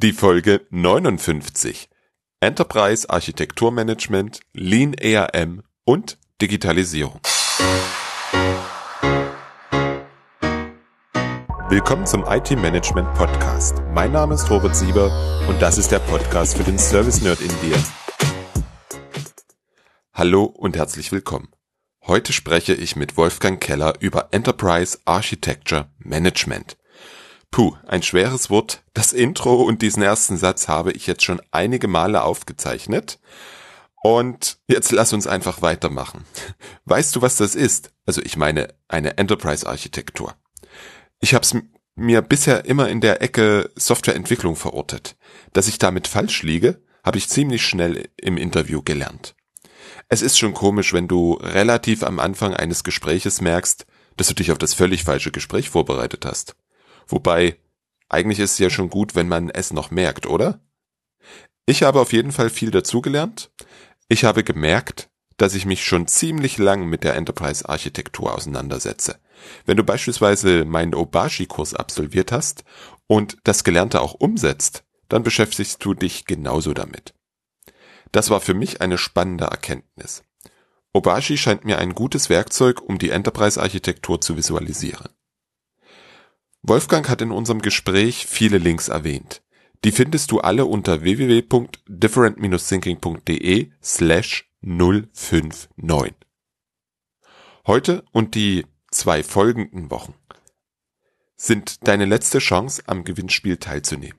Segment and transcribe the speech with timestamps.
[0.00, 1.88] Die Folge 59.
[2.38, 7.20] Enterprise Architekturmanagement, Lean ERM und Digitalisierung.
[11.68, 13.82] Willkommen zum IT Management Podcast.
[13.92, 15.10] Mein Name ist Robert Sieber
[15.48, 17.82] und das ist der Podcast für den Service Nerd in dir.
[20.12, 21.48] Hallo und herzlich willkommen.
[22.06, 26.77] Heute spreche ich mit Wolfgang Keller über Enterprise Architecture Management.
[27.50, 28.82] Puh, ein schweres Wort.
[28.94, 33.18] Das Intro und diesen ersten Satz habe ich jetzt schon einige Male aufgezeichnet.
[34.02, 36.24] Und jetzt lass uns einfach weitermachen.
[36.84, 37.92] Weißt du, was das ist?
[38.06, 40.34] Also ich meine eine Enterprise-Architektur.
[41.20, 41.54] Ich habe es
[41.96, 45.16] mir bisher immer in der Ecke Softwareentwicklung verortet.
[45.52, 49.34] Dass ich damit falsch liege, habe ich ziemlich schnell im Interview gelernt.
[50.08, 53.86] Es ist schon komisch, wenn du relativ am Anfang eines Gespräches merkst,
[54.16, 56.54] dass du dich auf das völlig falsche Gespräch vorbereitet hast.
[57.08, 57.58] Wobei,
[58.08, 60.60] eigentlich ist es ja schon gut, wenn man es noch merkt, oder?
[61.66, 63.50] Ich habe auf jeden Fall viel dazugelernt.
[64.08, 69.18] Ich habe gemerkt, dass ich mich schon ziemlich lang mit der Enterprise-Architektur auseinandersetze.
[69.64, 72.64] Wenn du beispielsweise meinen Obashi-Kurs absolviert hast
[73.06, 77.14] und das Gelernte auch umsetzt, dann beschäftigst du dich genauso damit.
[78.12, 80.22] Das war für mich eine spannende Erkenntnis.
[80.92, 85.08] Obashi scheint mir ein gutes Werkzeug, um die Enterprise-Architektur zu visualisieren.
[86.68, 89.40] Wolfgang hat in unserem Gespräch viele Links erwähnt.
[89.84, 96.14] Die findest du alle unter www.different-thinking.de slash 059.
[97.66, 100.12] Heute und die zwei folgenden Wochen
[101.36, 104.18] sind deine letzte Chance, am Gewinnspiel teilzunehmen.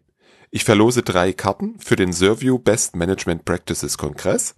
[0.50, 4.56] Ich verlose drei Karten für den Servio Best Management Practices Kongress.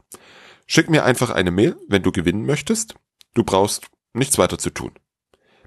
[0.65, 2.95] Schick mir einfach eine Mail, wenn du gewinnen möchtest.
[3.33, 4.93] Du brauchst nichts weiter zu tun.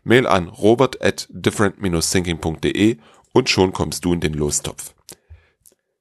[0.05, 2.99] Mail an robert at different-thinking.de
[3.33, 4.95] und schon kommst du in den Lostopf.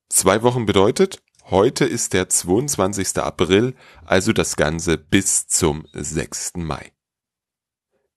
[0.10, 3.18] Zwei Wochen bedeutet, heute ist der 22.
[3.18, 6.54] April, also das Ganze bis zum 6.
[6.58, 6.92] Mai.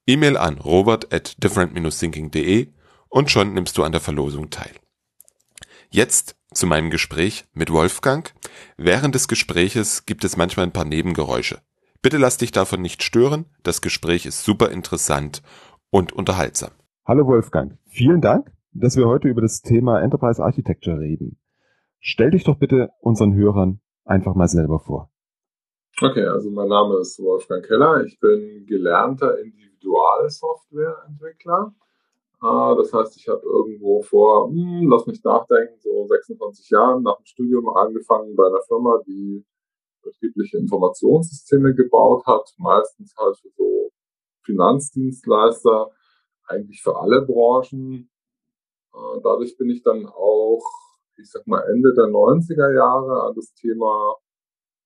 [0.06, 2.72] E-Mail an robert at different-thinking.de
[3.08, 4.72] und schon nimmst du an der Verlosung teil.
[5.90, 8.34] Jetzt zu meinem Gespräch mit Wolfgang.
[8.76, 11.60] Während des Gespräches gibt es manchmal ein paar Nebengeräusche.
[12.02, 15.42] Bitte lass dich davon nicht stören, das Gespräch ist super interessant
[15.90, 16.70] und unterhaltsam.
[17.04, 21.38] Hallo Wolfgang, vielen Dank, dass wir heute über das Thema Enterprise Architecture reden.
[22.00, 25.10] Stell dich doch bitte unseren Hörern einfach mal selber vor.
[26.00, 28.04] Okay, also mein Name ist Wolfgang Keller.
[28.04, 31.74] Ich bin gelernter Individualsoftwareentwickler.
[32.40, 37.16] Ah, das heißt, ich habe irgendwo vor, hm, lass mich nachdenken, so 26 Jahren nach
[37.16, 39.42] dem Studium angefangen bei einer Firma, die
[40.02, 43.85] betriebliche Informationssysteme gebaut hat, meistens halt für so
[44.46, 45.90] Finanzdienstleister,
[46.46, 48.08] eigentlich für alle Branchen.
[48.94, 50.64] Äh, dadurch bin ich dann auch,
[51.18, 54.16] ich sag mal, Ende der 90er Jahre an das Thema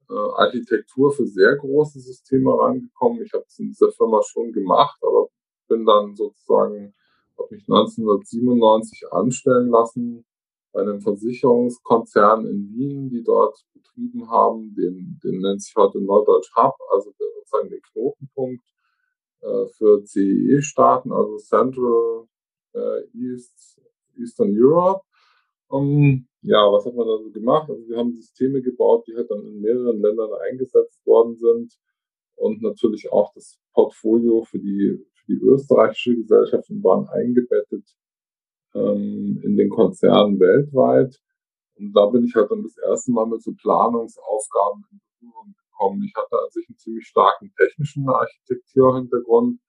[0.09, 3.22] äh, Architektur für sehr große Systeme rangekommen.
[3.22, 5.28] Ich habe es in dieser Firma schon gemacht, aber
[5.69, 6.94] bin dann sozusagen,
[7.38, 10.25] habe mich 1997 anstellen lassen
[10.72, 14.75] bei einem Versicherungskonzern in Wien, die dort betrieben haben.
[14.75, 18.62] Den, den nennt sich heute Neudeutsch Hub, also sozusagen den Knotenpunkt
[19.43, 22.27] äh, für CEE-Staaten, also Central
[22.75, 23.81] äh, East,
[24.17, 25.03] Eastern Europe.
[25.69, 27.71] Um, ja, was hat man da so gemacht?
[27.71, 31.78] Also wir haben Systeme gebaut, die halt dann in mehreren Ländern eingesetzt worden sind
[32.37, 37.84] und natürlich auch das Portfolio für die, für die österreichische Gesellschaften waren eingebettet
[38.75, 41.21] ähm, in den Konzernen weltweit.
[41.77, 46.03] Und da bin ich halt dann das erste Mal mit so Planungsaufgaben in Berührung gekommen.
[46.05, 49.61] Ich hatte an sich einen ziemlich starken technischen Architekturhintergrund,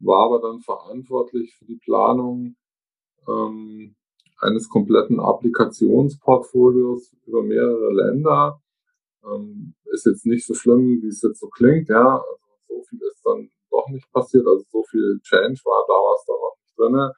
[0.00, 2.56] war aber dann verantwortlich für die Planung
[3.26, 3.96] ähm,
[4.38, 8.60] eines kompletten Applikationsportfolios über mehrere Länder.
[9.24, 12.18] Ähm, ist jetzt nicht so schlimm, wie es jetzt so klingt, ja.
[12.18, 14.46] Also so viel ist dann doch nicht passiert.
[14.46, 17.12] Also so viel Change war damals da noch nicht drinne.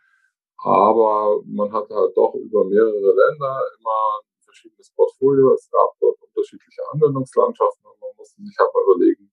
[0.62, 5.54] Aber man hatte halt doch über mehrere Länder immer verschiedenes Portfolio.
[5.54, 9.30] Es gab dort unterschiedliche Anwendungslandschaften und man musste sich halt mal überlegen,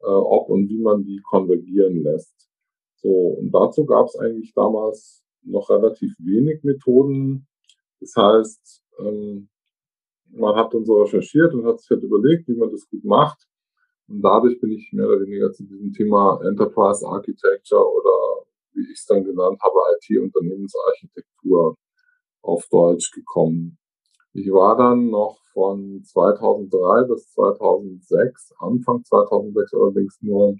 [0.00, 2.48] äh, ob und wie man die konvergieren lässt.
[2.96, 7.46] So, und dazu gab es eigentlich damals noch relativ wenig Methoden.
[8.00, 9.48] Das heißt, ähm,
[10.30, 13.46] man hat dann so recherchiert und hat sich halt überlegt, wie man das gut macht.
[14.08, 18.98] Und dadurch bin ich mehr oder weniger zu diesem Thema Enterprise Architecture oder wie ich
[18.98, 21.76] es dann genannt habe, IT-Unternehmensarchitektur
[22.42, 23.78] auf Deutsch gekommen.
[24.38, 30.58] Ich war dann noch von 2003 bis 2006, Anfang 2006 allerdings nur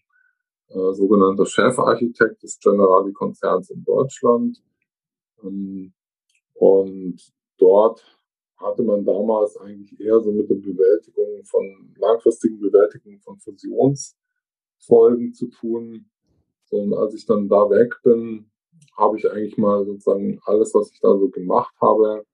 [0.69, 4.63] äh, sogenannter Chefarchitekt des Generali-Konzerns in Deutschland.
[5.43, 5.93] Ähm,
[6.55, 7.21] und
[7.59, 8.19] dort
[8.57, 15.49] hatte man damals eigentlich eher so mit der Bewältigung von langfristigen Bewältigung von Fusionsfolgen zu
[15.49, 16.09] tun.
[16.71, 18.51] Und als ich dann da weg bin,
[18.97, 22.25] habe ich eigentlich mal sozusagen alles, was ich da so gemacht habe,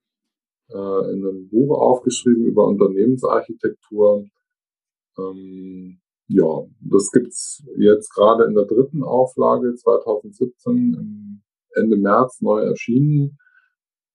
[0.72, 4.26] äh, in einem Buch aufgeschrieben über Unternehmensarchitektur.
[5.18, 11.42] Ähm, ja, das gibt's jetzt gerade in der dritten Auflage 2017
[11.74, 13.38] Ende März neu erschienen.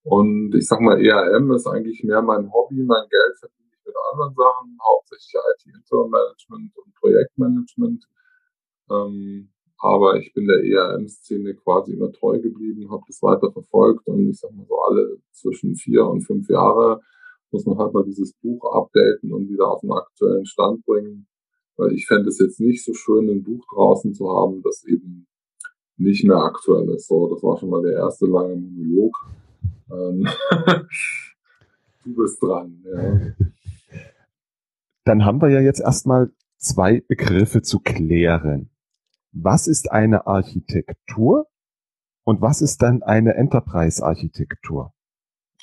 [0.04, 3.95] Und ich sag mal, ERM ist eigentlich mehr mein Hobby, mein Geld verdiene ich mit
[4.12, 8.06] anderen Sachen, hauptsächlich IT-Interim-Management und Projektmanagement.
[8.89, 14.29] Ähm, aber ich bin der ERM-Szene quasi immer treu geblieben, habe das weiter verfolgt und
[14.29, 17.01] ich sag mal so alle zwischen vier und fünf Jahre
[17.51, 21.27] muss man halt mal dieses Buch updaten und wieder auf den aktuellen Stand bringen.
[21.77, 25.27] Weil ich fände es jetzt nicht so schön, ein Buch draußen zu haben, das eben
[25.97, 27.07] nicht mehr aktuell ist.
[27.07, 29.15] So, das war schon mal der erste lange Monolog.
[29.91, 30.27] Ähm,
[32.03, 32.83] du bist dran.
[32.83, 33.33] Ja.
[35.06, 38.69] Dann haben wir ja jetzt erstmal zwei Begriffe zu klären.
[39.39, 41.47] Was ist eine Architektur
[42.23, 44.93] und was ist dann eine Enterprise-Architektur?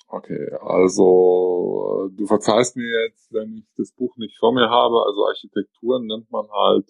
[0.09, 5.05] Okay, also du verzeihst mir jetzt, wenn ich das Buch nicht vor mir habe.
[5.07, 6.89] Also Architekturen nennt man halt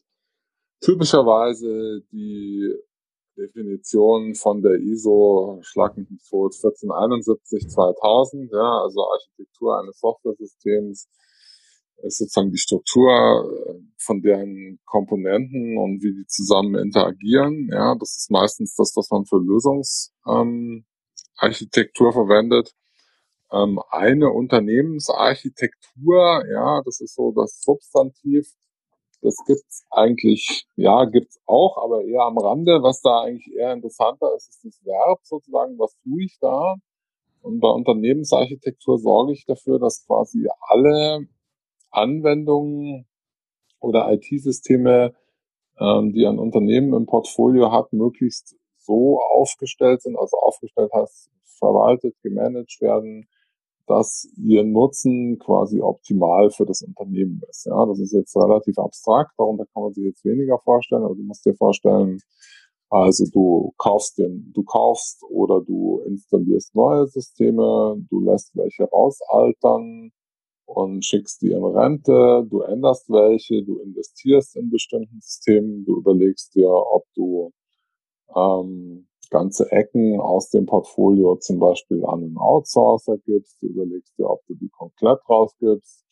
[0.81, 2.75] typischerweise die
[3.39, 11.09] Definition von der ISO, schlag mich nicht tot, 1471 2000, ja, also Architektur eines Software-Systems
[12.03, 17.69] ist sozusagen die Struktur äh, von deren Komponenten und wie die zusammen interagieren.
[17.73, 22.75] Ja, das ist meistens das, was man für Lösungsarchitektur ähm, verwendet.
[23.53, 28.49] Ähm, eine Unternehmensarchitektur, ja, das ist so das Substantiv,
[29.23, 32.83] das gibt's eigentlich, ja, gibt's auch, aber eher am Rande.
[32.83, 36.75] Was da eigentlich eher interessanter ist, ist das Verb sozusagen, was tue ich da?
[37.41, 41.27] Und bei Unternehmensarchitektur sorge ich dafür, dass quasi alle
[41.95, 43.07] Anwendungen
[43.81, 45.15] oder IT-Systeme,
[45.79, 52.15] ähm, die ein Unternehmen im Portfolio hat, möglichst so aufgestellt sind, also aufgestellt heißt verwaltet,
[52.23, 53.27] gemanagt werden,
[53.87, 57.67] dass ihr Nutzen quasi optimal für das Unternehmen ist.
[57.67, 61.23] Ja, das ist jetzt relativ abstrakt, darunter kann man sich jetzt weniger vorstellen, aber du
[61.23, 62.19] musst dir vorstellen,
[62.91, 70.13] also du kaufst den, du kaufst oder du installierst neue Systeme, du lässt welche rausaltern
[70.67, 76.55] und schickst die in Rente, du änderst welche, du investierst in bestimmten Systemen, du überlegst
[76.55, 77.53] dir, ob du
[78.35, 83.61] ähm, ganze Ecken aus dem Portfolio zum Beispiel an einen Outsourcer gibst.
[83.61, 86.05] Du überlegst dir, ob du die komplett rausgibst.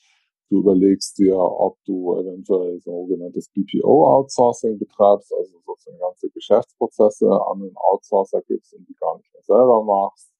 [0.50, 7.76] Du überlegst dir, ob du eventuell sogenanntes BPO-Outsourcing betreibst, also sozusagen ganze Geschäftsprozesse an einen
[7.76, 10.31] Outsourcer gibst und die gar nicht mehr selber machst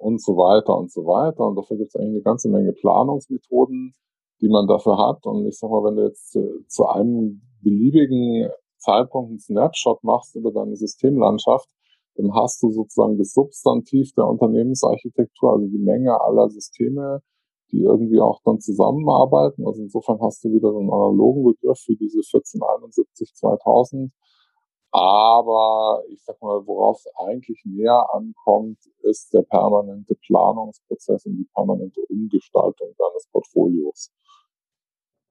[0.00, 1.46] und so weiter und so weiter.
[1.46, 3.94] Und dafür gibt es eigentlich eine ganze Menge Planungsmethoden,
[4.40, 5.26] die man dafür hat.
[5.26, 6.38] Und ich sag mal, wenn du jetzt
[6.68, 11.68] zu einem beliebigen Zeitpunkt einen Snapshot machst über deine Systemlandschaft,
[12.16, 17.20] dann hast du sozusagen das Substantiv der Unternehmensarchitektur, also die Menge aller Systeme,
[17.70, 19.66] die irgendwie auch dann zusammenarbeiten.
[19.66, 24.12] Also insofern hast du wieder so einen analogen Begriff für diese 1471 2000.
[24.92, 31.48] Aber ich sag mal, worauf es eigentlich mehr ankommt, ist der permanente Planungsprozess und die
[31.54, 34.12] permanente Umgestaltung deines Portfolios.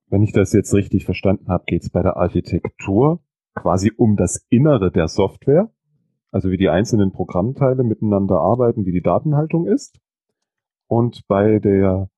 [0.08, 3.20] Wenn ich das jetzt richtig verstanden habe, geht es bei der Architektur
[3.54, 5.70] quasi um das Innere der Software
[6.32, 10.00] also wie die einzelnen Programmteile miteinander arbeiten, wie die Datenhaltung ist.
[10.88, 12.10] Und bei der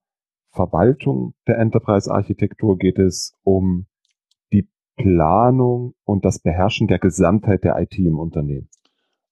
[0.51, 3.87] Verwaltung der Enterprise-Architektur geht es um
[4.95, 8.69] Planung und das Beherrschen der Gesamtheit der IT im Unternehmen.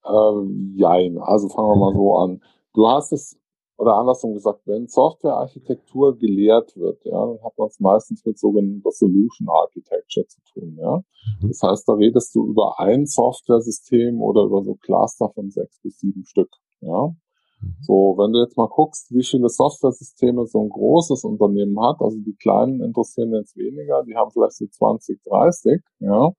[0.06, 2.42] Ähm, jein, also fangen wir mal so an.
[2.74, 3.40] Du hast es
[3.80, 8.92] oder andersrum gesagt, wenn Softwarearchitektur gelehrt wird, ja, dann hat man es meistens mit sogenannter
[8.92, 10.98] Solution Architecture zu tun, ja.
[11.42, 11.48] Mhm.
[11.48, 15.98] Das heißt, da redest du über ein Softwaresystem oder über so Cluster von sechs bis
[15.98, 16.50] sieben Stück,
[16.82, 17.16] ja.
[17.62, 17.76] Mhm.
[17.82, 22.18] So, wenn du jetzt mal guckst, wie viele Softwaresysteme so ein großes Unternehmen hat, also
[22.18, 26.32] die kleinen interessieren jetzt weniger, die haben vielleicht so 20, 30, ja.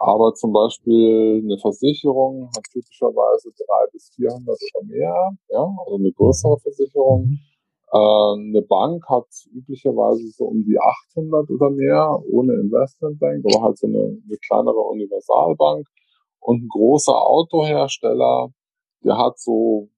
[0.00, 6.12] Aber zum Beispiel eine Versicherung hat typischerweise drei bis 400 oder mehr, ja, also eine
[6.12, 7.26] größere Versicherung.
[7.26, 7.38] Mhm.
[7.90, 13.78] Äh, eine Bank hat üblicherweise so um die 800 oder mehr, ohne Investmentbank, aber halt
[13.78, 15.86] so eine, eine kleinere Universalbank.
[16.40, 18.50] Und ein großer Autohersteller,
[19.04, 19.88] der hat so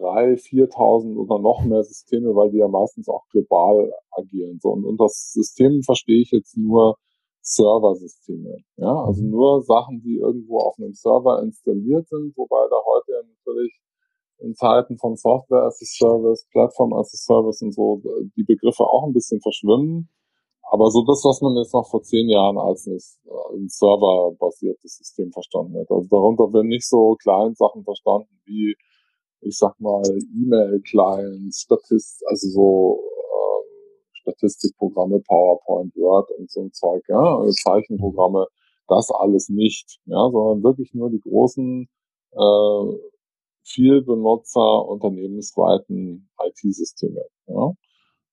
[0.00, 4.58] drei, 4.000 oder noch mehr Systeme, weil die ja meistens auch global agieren.
[4.60, 6.96] So, und, und das System verstehe ich jetzt nur
[7.42, 8.58] Serversysteme.
[8.76, 9.30] Ja, also mhm.
[9.30, 13.80] nur Sachen, die irgendwo auf einem Server installiert sind, wobei da heute ja natürlich
[14.38, 18.02] in Zeiten von Software as a Service, Platform as a Service und so,
[18.36, 20.08] die Begriffe auch ein bisschen verschwimmen.
[20.62, 22.98] Aber so das, was man jetzt noch vor zehn Jahren als ein,
[23.54, 25.90] ein serverbasiertes System verstanden hat.
[25.90, 28.76] Also darunter werden nicht so kleine Sachen verstanden wie,
[29.42, 33.70] ich sag mal, E-Mail-Clients, Statist, also so ähm,
[34.12, 38.46] Statistikprogramme, PowerPoint, Word und so ein Zeug, ja, Zeichenprogramme,
[38.88, 41.88] das alles nicht, ja, sondern wirklich nur die großen
[42.32, 42.98] äh,
[43.64, 47.24] viel Benutzer unternehmensweiten IT-Systeme.
[47.46, 47.72] Ja?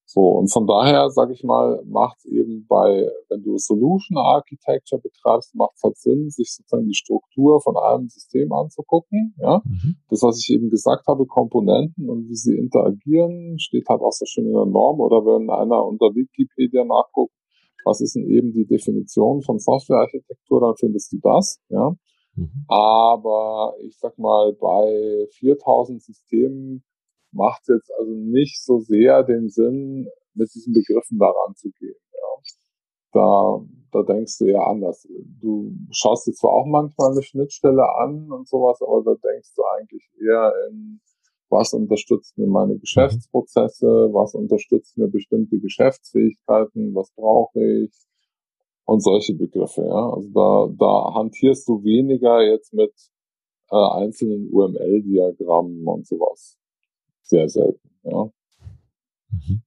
[0.09, 5.01] So, und von daher, sage ich mal, macht es eben bei, wenn du Solution Architecture
[5.01, 9.35] betreibst, macht es halt Sinn, sich sozusagen die Struktur von einem System anzugucken.
[9.37, 9.61] Ja?
[9.65, 9.97] Mhm.
[10.07, 14.23] Das, was ich eben gesagt habe, Komponenten und wie sie interagieren, steht halt auch so
[14.25, 15.01] schön in der Norm.
[15.01, 17.33] Oder wenn einer unter Wikipedia nachguckt,
[17.83, 21.59] was ist denn eben die Definition von Softwarearchitektur, dann findest du das.
[21.67, 21.91] Ja?
[22.35, 22.63] Mhm.
[22.69, 26.85] Aber ich sag mal, bei 4000 Systemen
[27.37, 31.95] macht jetzt also nicht so sehr den Sinn, mit diesen Begriffen daran zu gehen.
[32.13, 32.41] Ja.
[33.13, 35.07] Da, da denkst du ja anders.
[35.41, 39.63] Du schaust dir zwar auch manchmal eine Schnittstelle an und sowas, aber da denkst du
[39.63, 40.99] eigentlich eher in,
[41.49, 42.79] was unterstützt mir meine mhm.
[42.81, 47.93] Geschäftsprozesse, was unterstützt mir bestimmte Geschäftsfähigkeiten, was brauche ich,
[48.85, 49.83] und solche Begriffe.
[49.83, 50.09] Ja?
[50.11, 52.93] Also da, da hantierst du weniger jetzt mit
[53.69, 56.57] äh, einzelnen UML-Diagrammen und sowas.
[57.27, 57.89] Sehr selten.
[58.03, 58.29] Ja.
[59.31, 59.61] Mhm.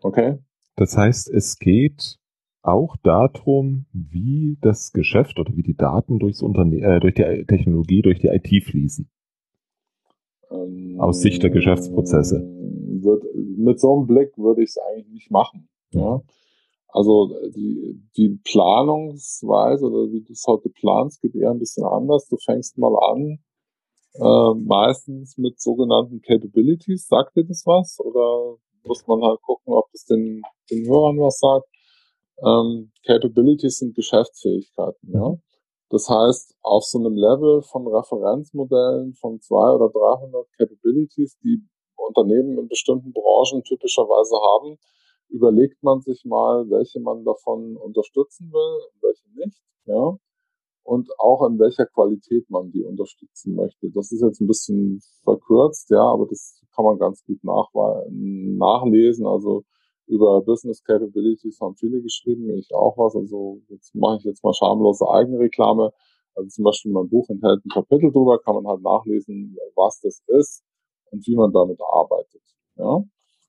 [0.00, 0.38] Okay.
[0.76, 2.18] Das heißt, es geht
[2.62, 8.02] auch darum, wie das Geschäft oder wie die Daten durchs Unterne äh, durch die Technologie,
[8.02, 9.08] durch die IT fließen.
[10.50, 12.40] Ähm, Aus Sicht der Geschäftsprozesse.
[12.40, 15.68] Wird, mit so einem Blick würde ich es eigentlich nicht machen.
[15.90, 16.22] Ja.
[16.88, 22.28] Also die, die Planungsweise oder wie du es heute planst, geht eher ein bisschen anders.
[22.28, 23.40] Du fängst mal an,
[24.18, 27.08] äh, meistens mit sogenannten Capabilities.
[27.08, 27.98] Sagt dir das was?
[28.00, 31.66] Oder muss man halt gucken, ob das den, den Hörern was sagt?
[32.44, 35.36] Ähm, Capabilities sind Geschäftsfähigkeiten, ja.
[35.88, 41.62] Das heißt, auf so einem Level von Referenzmodellen von zwei oder 300 Capabilities, die
[41.96, 44.78] Unternehmen in bestimmten Branchen typischerweise haben,
[45.28, 50.16] überlegt man sich mal, welche man davon unterstützen will und welche nicht, ja.
[50.86, 53.90] Und auch in welcher Qualität man die unterstützen möchte.
[53.90, 59.26] Das ist jetzt ein bisschen verkürzt, ja, aber das kann man ganz gut nachlesen.
[59.26, 59.64] Also
[60.06, 63.16] über Business Capabilities haben viele geschrieben, ich auch was.
[63.16, 65.92] Also jetzt mache ich jetzt mal schamlose Eigenreklame.
[66.36, 70.22] Also zum Beispiel mein Buch enthält ein Kapitel drüber, kann man halt nachlesen, was das
[70.28, 70.62] ist
[71.10, 72.42] und wie man damit arbeitet.
[72.76, 73.02] Ja.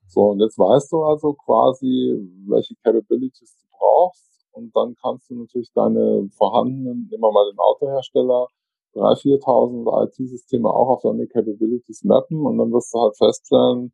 [0.07, 2.17] So, und jetzt weißt du also quasi,
[2.47, 4.36] welche Capabilities du brauchst.
[4.57, 8.47] Und dann kannst du natürlich deine vorhandenen, nehmen wir mal den Autohersteller,
[8.95, 13.93] 3.000, 4.000 IT-Systeme auch auf deine Capabilities mappen und dann wirst du halt feststellen,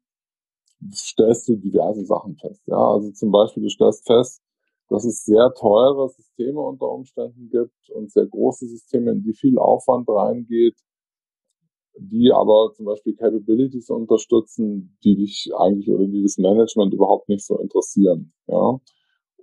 [0.93, 2.61] stellst du diverse Sachen fest.
[2.67, 4.41] Ja, also zum Beispiel, du stellst fest,
[4.87, 9.57] dass es sehr teure Systeme unter Umständen gibt und sehr große Systeme, in die viel
[9.57, 10.77] Aufwand reingeht,
[11.97, 17.45] die aber zum Beispiel Capabilities unterstützen, die dich eigentlich oder die das Management überhaupt nicht
[17.45, 18.31] so interessieren.
[18.47, 18.79] Ja?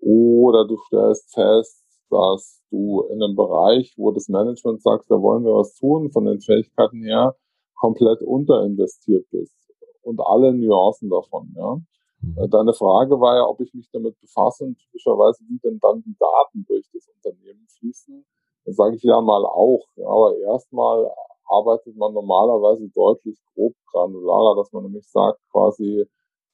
[0.01, 5.45] Oder du stellst fest, dass du in einem Bereich, wo das Management sagt, da wollen
[5.45, 7.37] wir was tun, von den Fähigkeiten her,
[7.75, 9.57] komplett unterinvestiert bist.
[10.03, 11.77] Und alle Nuancen davon, ja.
[12.21, 12.51] Mhm.
[12.51, 16.17] Deine Frage war ja, ob ich mich damit befasse und typischerweise, wie denn dann die
[16.19, 18.25] Daten durch das Unternehmen fließen.
[18.65, 19.87] Da sage ich ja mal auch.
[19.97, 21.11] Aber erstmal
[21.47, 26.07] arbeitet man normalerweise deutlich grob granularer, dass man nämlich sagt quasi,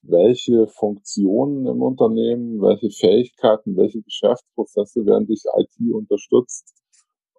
[0.09, 6.73] welche Funktionen im Unternehmen, welche Fähigkeiten, welche Geschäftsprozesse werden durch IT unterstützt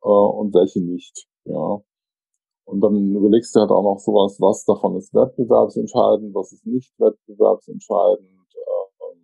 [0.02, 1.26] äh, und welche nicht.
[1.44, 1.80] Ja.
[2.64, 6.92] Und dann überlegst du halt auch noch sowas, was davon ist wettbewerbsentscheidend, was ist nicht
[6.98, 9.16] wettbewerbsentscheidend, äh,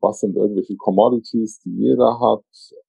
[0.00, 2.44] was sind irgendwelche Commodities, die jeder hat,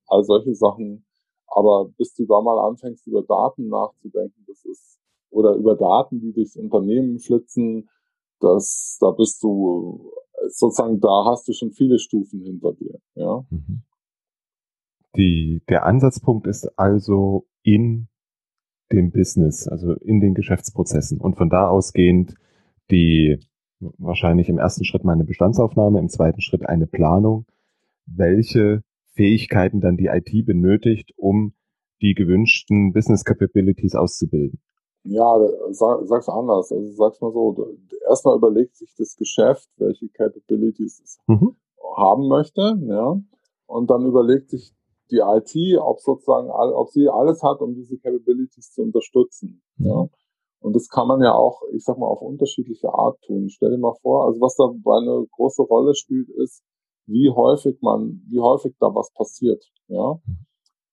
[0.07, 1.05] all solche Sachen
[1.51, 4.99] aber bis du da mal anfängst, über Daten nachzudenken, das ist,
[5.31, 7.89] oder über Daten, die durchs Unternehmen flitzen,
[8.39, 10.11] das, da bist du,
[10.49, 13.43] sozusagen, da hast du schon viele Stufen hinter dir, ja.
[13.49, 13.83] Mhm.
[15.15, 18.07] Die, der Ansatzpunkt ist also in
[18.91, 22.35] dem Business, also in den Geschäftsprozessen und von da ausgehend
[22.91, 23.39] die
[23.79, 27.45] wahrscheinlich im ersten Schritt mal eine Bestandsaufnahme, im zweiten Schritt eine Planung,
[28.05, 31.53] welche Fähigkeiten dann die IT benötigt, um
[32.01, 34.59] die gewünschten Business Capabilities auszubilden?
[35.09, 35.39] Ja,
[35.71, 36.71] sag, sag's anders.
[36.71, 37.75] Also sag's mal so,
[38.07, 41.55] erstmal überlegt sich das Geschäft, welche Capabilities es mhm.
[41.97, 43.19] haben möchte, ja.
[43.65, 44.73] Und dann überlegt sich
[45.11, 49.85] die IT, ob sozusagen, ob sie alles hat, um diese Capabilities zu unterstützen, mhm.
[49.85, 50.07] ja.
[50.61, 53.49] Und das kann man ja auch, ich sag mal, auf unterschiedliche Art tun.
[53.49, 56.63] Stell dir mal vor, also was dabei eine große Rolle spielt, ist,
[57.05, 60.19] wie häufig man, wie häufig da was passiert, ja.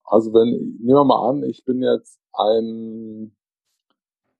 [0.04, 3.36] Also wenn, nehmen wir mal an, ich bin jetzt ein,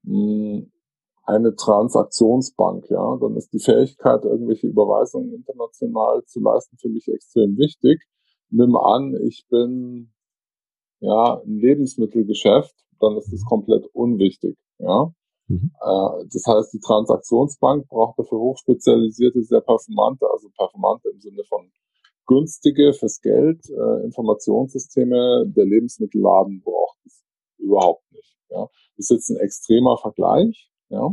[0.06, 7.56] eine Transaktionsbank, ja, dann ist die Fähigkeit, irgendwelche Überweisungen international zu leisten, für mich extrem
[7.56, 8.00] wichtig.
[8.50, 10.12] Nimm an, ich bin
[11.00, 15.12] ja ein Lebensmittelgeschäft, dann ist das komplett unwichtig, ja.
[15.48, 15.72] Mhm.
[15.80, 21.70] Äh, das heißt, die Transaktionsbank braucht dafür hochspezialisierte, sehr performante, also performante im Sinne von
[22.26, 25.44] günstige fürs Geld äh, Informationssysteme.
[25.46, 27.22] Der Lebensmittelladen braucht es
[27.58, 28.25] überhaupt nicht.
[28.50, 28.66] Ja.
[28.96, 31.10] Das ist jetzt ein extremer Vergleich, ja.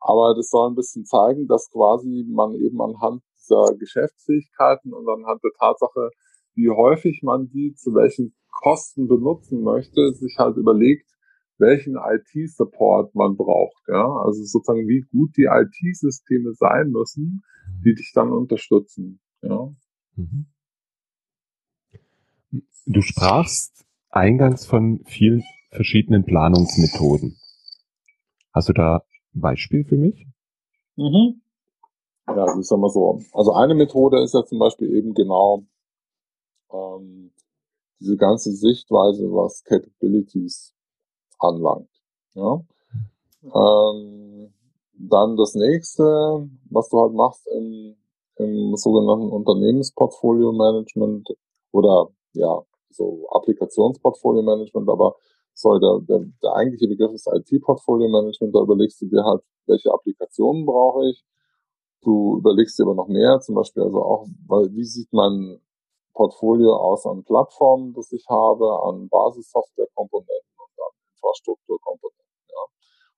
[0.00, 5.42] Aber das soll ein bisschen zeigen, dass quasi man eben anhand dieser Geschäftsfähigkeiten und anhand
[5.42, 6.10] der Tatsache,
[6.54, 11.10] wie häufig man die zu welchen Kosten benutzen möchte, sich halt überlegt,
[11.58, 13.82] welchen IT-Support man braucht.
[13.88, 14.04] Ja?
[14.24, 17.42] Also sozusagen, wie gut die IT-Systeme sein müssen,
[17.84, 19.20] die dich dann unterstützen.
[19.42, 19.72] Ja?
[20.16, 20.46] Mhm.
[22.86, 25.42] Du sprachst eingangs von vielen
[25.74, 27.36] verschiedenen Planungsmethoden.
[28.52, 29.04] Hast du da
[29.34, 30.26] ein Beispiel für mich?
[30.96, 31.42] Mhm.
[32.28, 33.20] Ja, also ich sag mal so.
[33.32, 35.64] Also eine Methode ist ja zum Beispiel eben genau
[36.72, 37.32] ähm,
[38.00, 40.74] diese ganze Sichtweise, was Capabilities
[41.38, 41.90] anlangt.
[42.34, 42.60] Ja.
[43.42, 44.52] Ähm,
[44.96, 47.96] dann das nächste, was du halt machst im,
[48.36, 51.28] im sogenannten Unternehmensportfolio Management
[51.72, 55.16] oder ja, so Applikationsportfolio Management, aber
[55.54, 59.92] soll der, der, der eigentliche Begriff ist IT-Portfolio Management, da überlegst du dir halt, welche
[59.92, 61.24] Applikationen brauche ich.
[62.02, 65.60] Du überlegst dir aber noch mehr, zum Beispiel also auch, weil wie sieht mein
[66.12, 72.24] Portfolio aus an Plattformen, das ich habe, an Basissoftwarekomponenten und an Infrastrukturkomponenten.
[72.48, 72.62] Ja.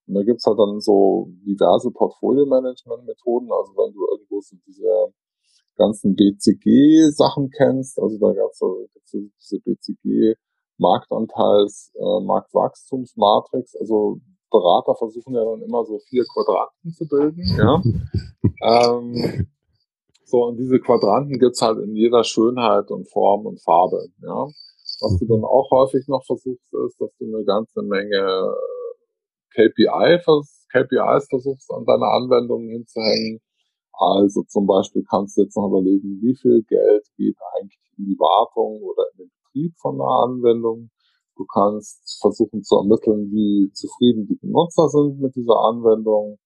[0.07, 3.52] Und da gibt's halt dann so diverse Portfolio-Management-Methoden.
[3.52, 5.12] Also wenn du irgendwo so diese
[5.76, 10.37] ganzen BCG-Sachen kennst, also da gab's so diese BCG
[10.78, 17.82] Marktanteils, äh, Marktwachstumsmatrix, also Berater versuchen ja dann immer so vier Quadranten zu bilden, ja.
[18.62, 19.47] ähm,
[20.25, 24.47] so, und diese Quadranten gibt's halt in jeder Schönheit und Form und Farbe, ja.
[25.00, 30.19] Was du dann auch häufig noch versuchst, ist, dass du eine ganze Menge äh, KPI,
[30.73, 33.41] KPIs versuchst, an deine Anwendungen hinzuhängen.
[33.93, 38.19] Also zum Beispiel kannst du jetzt noch überlegen, wie viel Geld geht eigentlich in die
[38.19, 40.90] Wartung oder in den Betrieb von einer Anwendung.
[41.36, 46.38] Du kannst versuchen zu ermitteln, wie zufrieden die Benutzer sind mit dieser Anwendung.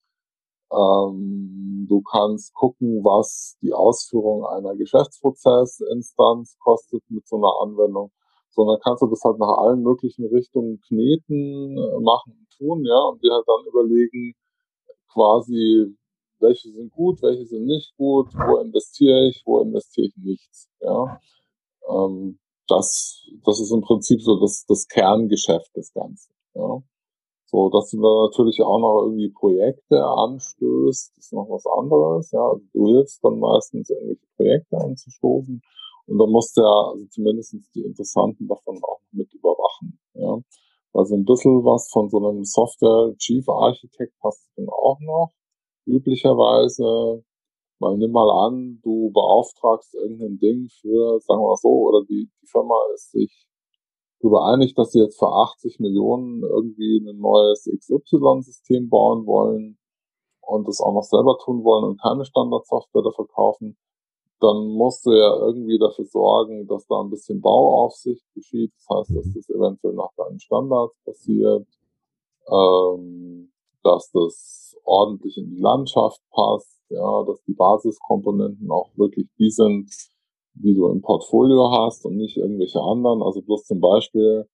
[0.73, 8.13] Ähm, du kannst gucken, was die Ausführung einer Geschäftsprozessinstanz kostet mit so einer Anwendung.
[8.51, 12.85] So, dann kannst du das halt nach allen möglichen Richtungen kneten, äh, machen und tun,
[12.85, 14.35] ja, und dir halt dann überlegen,
[15.13, 15.97] quasi,
[16.41, 21.21] welche sind gut, welche sind nicht gut, wo investiere ich, wo investiere ich nichts, ja.
[21.89, 22.41] Ähm,
[22.71, 26.83] das, das ist im Prinzip so das, das Kerngeschäft des Ganzen, ja.
[27.47, 32.31] So, dass du dann natürlich auch noch irgendwie Projekte anstößt, ist noch was anderes.
[32.31, 35.61] Ja, also du hilfst dann meistens irgendwelche Projekte anzustoßen
[36.07, 39.99] und dann musst du ja also zumindest die Interessanten davon auch mit überwachen.
[40.15, 40.39] Ja,
[40.93, 45.33] also ein bisschen was von so einem Software Chief Architect du dann auch noch
[45.87, 47.25] üblicherweise.
[47.81, 52.31] Weil nimm mal an, du beauftragst irgendein Ding für, sagen wir mal so, oder die,
[52.43, 53.47] die Firma ist sich
[54.21, 59.79] darüber einig, dass sie jetzt für 80 Millionen irgendwie ein neues XY-System bauen wollen
[60.43, 63.79] und das auch noch selber tun wollen und keine Standardsoftware dafür kaufen,
[64.41, 68.73] dann musst du ja irgendwie dafür sorgen, dass da ein bisschen Bauaufsicht geschieht.
[68.75, 69.35] Das heißt, dass mhm.
[69.35, 71.67] das eventuell nach deinen Standards passiert,
[72.49, 79.51] ähm, dass das ordentlich in die Landschaft passt, ja, dass die Basiskomponenten auch wirklich die
[79.51, 79.91] sind,
[80.55, 83.23] die du im Portfolio hast und nicht irgendwelche anderen.
[83.23, 84.47] Also bloß zum Beispiel,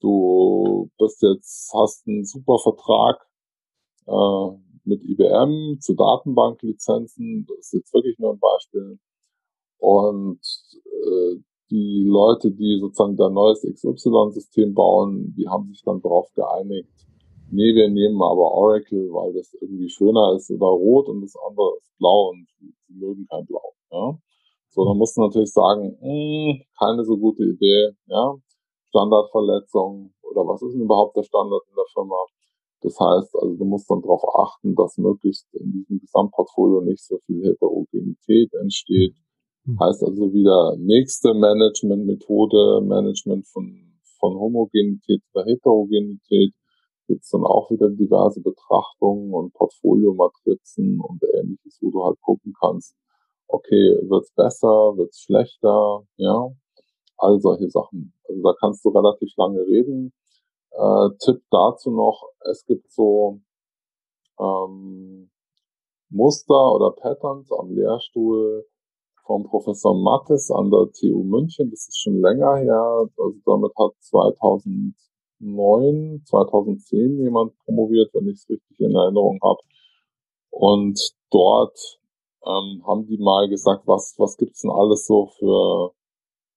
[0.00, 3.26] du bist jetzt, hast einen super Vertrag
[4.06, 8.98] äh, mit IBM zu Datenbanklizenzen, das ist jetzt wirklich nur ein Beispiel.
[9.78, 10.40] Und
[10.74, 11.36] äh,
[11.70, 17.06] die Leute, die sozusagen dein neues XY-System bauen, die haben sich dann darauf geeinigt,
[17.52, 21.76] nee, wir nehmen aber Oracle, weil das irgendwie schöner ist oder rot und das andere
[21.78, 23.72] ist blau und sie mögen kein Blau.
[23.90, 24.18] Ja?
[24.70, 28.34] So, dann musst du natürlich sagen, mh, hm, keine so gute Idee, ja.
[28.88, 32.16] Standardverletzung oder was ist denn überhaupt der Standard in der Firma?
[32.82, 37.18] Das heißt, also du musst dann darauf achten, dass möglichst in diesem Gesamtportfolio nicht so
[37.26, 39.14] viel Heterogenität entsteht.
[39.64, 39.78] Mhm.
[39.78, 46.52] Heißt also wieder nächste Management-Methode, Management von, von Homogenität oder Heterogenität.
[47.06, 52.54] Gibt es dann auch wieder diverse Betrachtungen und Portfoliomatrizen und ähnliches, wo du halt gucken
[52.60, 52.96] kannst,
[53.48, 56.50] okay, wird's besser, wird's schlechter, ja,
[57.18, 58.14] all solche Sachen.
[58.28, 60.12] Also da kannst du relativ lange reden.
[60.70, 63.40] Äh, Tipp dazu noch, es gibt so
[64.40, 65.30] ähm,
[66.10, 68.66] Muster oder Patterns am Lehrstuhl
[69.24, 71.70] vom Professor Mattes an der TU München.
[71.70, 73.08] Das ist schon länger her.
[73.16, 73.92] Also damit hat
[75.42, 79.60] 2009, 2010 jemand promoviert, wenn ich es richtig in Erinnerung habe.
[80.50, 81.00] Und
[81.30, 81.98] dort
[82.44, 85.92] ähm, haben die mal gesagt, was, was gibt's denn alles so für,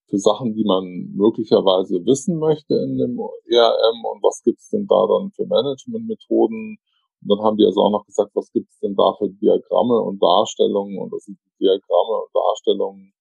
[0.08, 5.08] für Sachen, die man möglicherweise wissen möchte in dem ERM und was gibt's denn da
[5.08, 6.78] dann für Managementmethoden.
[7.22, 10.22] Und dann haben die also auch noch gesagt, was gibt's denn da für Diagramme und
[10.22, 13.14] Darstellungen und das sind die Diagramme und Darstellungen,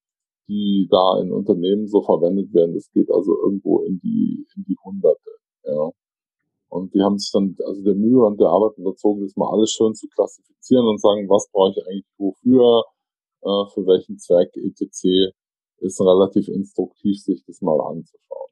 [0.47, 2.75] die da in Unternehmen so verwendet werden.
[2.75, 5.31] Das geht also irgendwo in die, in die Hunderte,
[5.65, 5.91] ja.
[6.69, 9.71] Und die haben sich dann, also der Mühe und der Arbeit unterzogen, das mal alles
[9.71, 12.83] schön zu klassifizieren und sagen, was brauche ich eigentlich wofür,
[13.41, 15.33] äh, für welchen Zweck, etc.
[15.79, 18.51] Ist relativ instruktiv, sich das mal anzuschauen.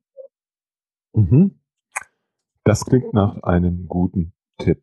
[1.14, 1.60] Mhm.
[2.64, 4.82] Das klingt nach einem guten Tipp.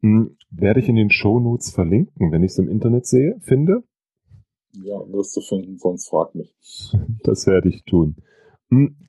[0.00, 3.82] Hm, werde ich in den Shownotes verlinken, wenn ich es im Internet sehe, finde?
[4.72, 6.54] Ja, wirst du finden, sonst frag mich.
[7.22, 8.16] Das werde ich tun.
[8.68, 9.05] Hm,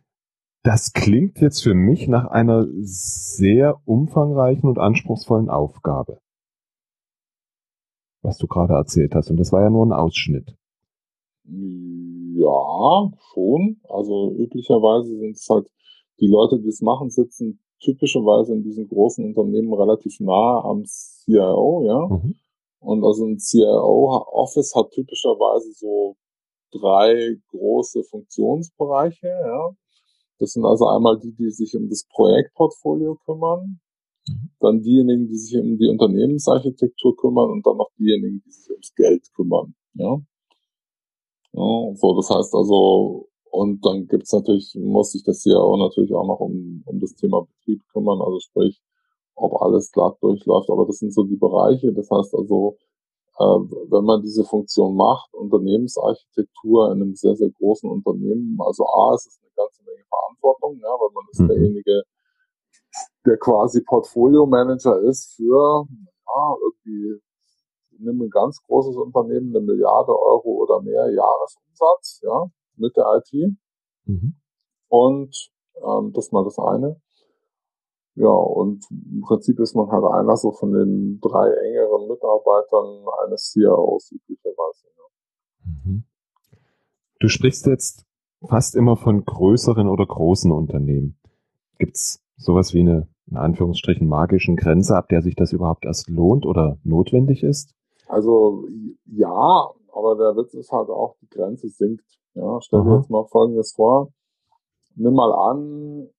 [0.67, 6.19] das klingt jetzt für mich nach einer sehr umfangreichen und anspruchsvollen Aufgabe.
[8.21, 9.29] Was du gerade erzählt hast.
[9.29, 10.57] Und das war ja nur ein Ausschnitt.
[11.45, 13.79] Ja, schon.
[13.87, 15.71] Also üblicherweise sind es halt,
[16.19, 21.85] die Leute, die es machen, sitzen typischerweise in diesen großen Unternehmen relativ nah am CIO,
[21.85, 22.07] ja.
[22.07, 22.35] Mhm.
[22.79, 26.17] Und also ein CIO-Office hat typischerweise so
[26.71, 29.69] drei große Funktionsbereiche, ja.
[30.39, 33.79] Das sind also einmal die, die sich um das Projektportfolio kümmern,
[34.27, 34.49] mhm.
[34.59, 38.93] dann diejenigen, die sich um die Unternehmensarchitektur kümmern und dann noch diejenigen, die sich ums
[38.95, 39.73] Geld kümmern.
[39.93, 40.21] Ja.
[41.53, 46.27] ja so, das heißt also, und dann gibt's natürlich, muss sich das CIO natürlich auch
[46.27, 48.81] noch um, um das Thema Betrieb kümmern, also sprich,
[49.35, 50.69] ob alles glatt durchläuft.
[50.69, 51.93] Aber das sind so die Bereiche.
[51.93, 52.77] Das heißt also,
[53.39, 59.27] wenn man diese Funktion macht, Unternehmensarchitektur in einem sehr, sehr großen Unternehmen, also A, es
[59.27, 61.47] ist eine ganze Menge Verantwortung, ja, weil man ist mhm.
[61.47, 62.03] derjenige,
[63.25, 67.21] der quasi Portfolio-Manager ist für, ja, irgendwie,
[67.99, 73.57] nimm ein ganz großes Unternehmen, eine Milliarde Euro oder mehr Jahresumsatz, ja, mit der IT.
[74.05, 74.35] Mhm.
[74.87, 76.99] Und ähm, das ist mal das eine.
[78.17, 83.51] Ja, und im Prinzip ist man halt einer so von den drei engeren Mitarbeitern eines
[83.51, 84.87] CIOs üblicherweise.
[84.97, 85.03] Ja.
[85.65, 86.03] Mhm.
[87.19, 88.05] Du sprichst jetzt
[88.43, 91.19] fast immer von größeren oder großen Unternehmen.
[91.77, 96.47] Gibt's sowas wie eine, in Anführungsstrichen, magischen Grenze, ab der sich das überhaupt erst lohnt
[96.47, 97.75] oder notwendig ist?
[98.07, 98.65] Also
[99.05, 102.19] ja, aber der Witz ist halt auch, die Grenze sinkt.
[102.33, 104.11] Ja, stell dir jetzt mal Folgendes vor.
[104.95, 106.09] Nimm mal an,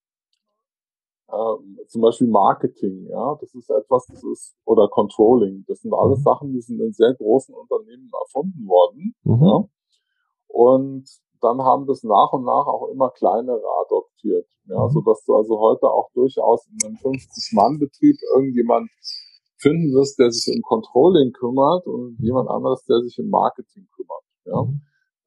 [1.28, 6.20] äh, zum Beispiel Marketing, ja, das ist etwas, das ist, oder Controlling, das sind alles
[6.20, 6.22] mhm.
[6.22, 9.42] Sachen, die sind in sehr großen Unternehmen erfunden worden, mhm.
[9.42, 9.64] ja,
[10.48, 11.08] und
[11.40, 14.90] dann haben das nach und nach auch immer kleinere adoptiert, ja, mhm.
[14.90, 18.90] so dass du also heute auch durchaus in einem 50-Mann-Betrieb irgendjemand
[19.56, 24.24] finden wirst, der sich um Controlling kümmert und jemand anderes, der sich um Marketing kümmert,
[24.46, 24.66] ja.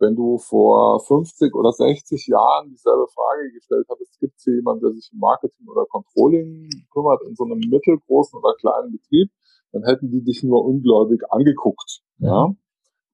[0.01, 4.81] Wenn du vor 50 oder 60 Jahren dieselbe Frage gestellt hattest, gibt es hier jemanden,
[4.81, 9.29] der sich um Marketing oder Controlling kümmert in so einem mittelgroßen oder kleinen Betrieb,
[9.71, 12.01] dann hätten die dich nur ungläubig angeguckt.
[12.17, 12.51] Ja.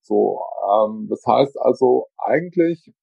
[0.02, 0.40] So,
[0.72, 2.94] ähm, das heißt also eigentlich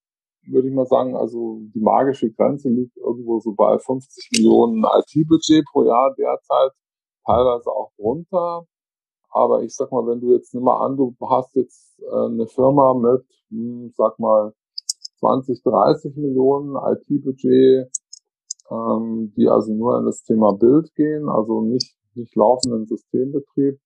[0.46, 5.64] würde ich mal sagen, also die magische Grenze liegt irgendwo so bei 50 Millionen IT-Budget
[5.70, 6.72] pro Jahr derzeit,
[7.24, 8.66] teilweise auch drunter.
[9.34, 12.46] Aber ich sag mal, wenn du jetzt nimm mal an, du hast jetzt äh, eine
[12.46, 14.54] Firma mit, hm, sag mal,
[15.18, 17.90] 20, 30 Millionen IT-Budget,
[18.70, 23.80] ähm, die also nur in das Thema Bild gehen, also nicht, nicht laufenden Systembetrieb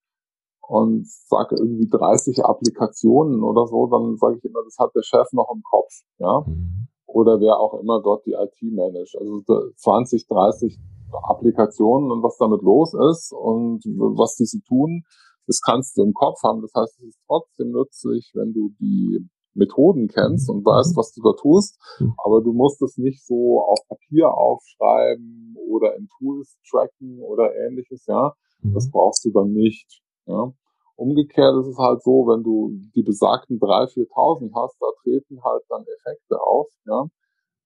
[0.60, 5.32] und sage irgendwie 30 Applikationen oder so, dann sage ich immer, das hat der Chef
[5.32, 6.44] noch im Kopf, ja.
[6.46, 6.88] Mhm.
[7.06, 9.16] Oder wer auch immer dort die IT managt.
[9.18, 9.42] Also
[9.76, 10.78] 20, 30
[11.10, 15.04] Applikationen und was damit los ist und was diese tun,
[15.48, 16.60] das kannst du im Kopf haben.
[16.60, 21.22] Das heißt, es ist trotzdem nützlich, wenn du die Methoden kennst und weißt, was du
[21.22, 22.14] da tust, mhm.
[22.24, 28.06] aber du musst es nicht so auf Papier aufschreiben oder in Tools tracken oder ähnliches,
[28.06, 28.34] ja.
[28.60, 28.74] Mhm.
[28.74, 30.52] Das brauchst du dann nicht, ja.
[30.96, 35.62] Umgekehrt ist es halt so, wenn du die besagten 3.000, 4.000 hast, da treten halt
[35.68, 37.06] dann Effekte auf, ja,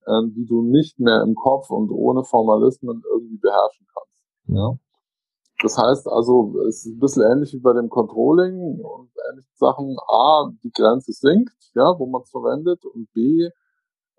[0.06, 4.78] ähm, die du nicht mehr im Kopf und ohne Formalismen irgendwie beherrschen kannst, ja.
[5.62, 9.96] Das heißt also, es ist ein bisschen ähnlich wie bei dem Controlling und ähnliche Sachen.
[10.08, 13.48] A, die Grenze sinkt, ja, wo man es verwendet und B,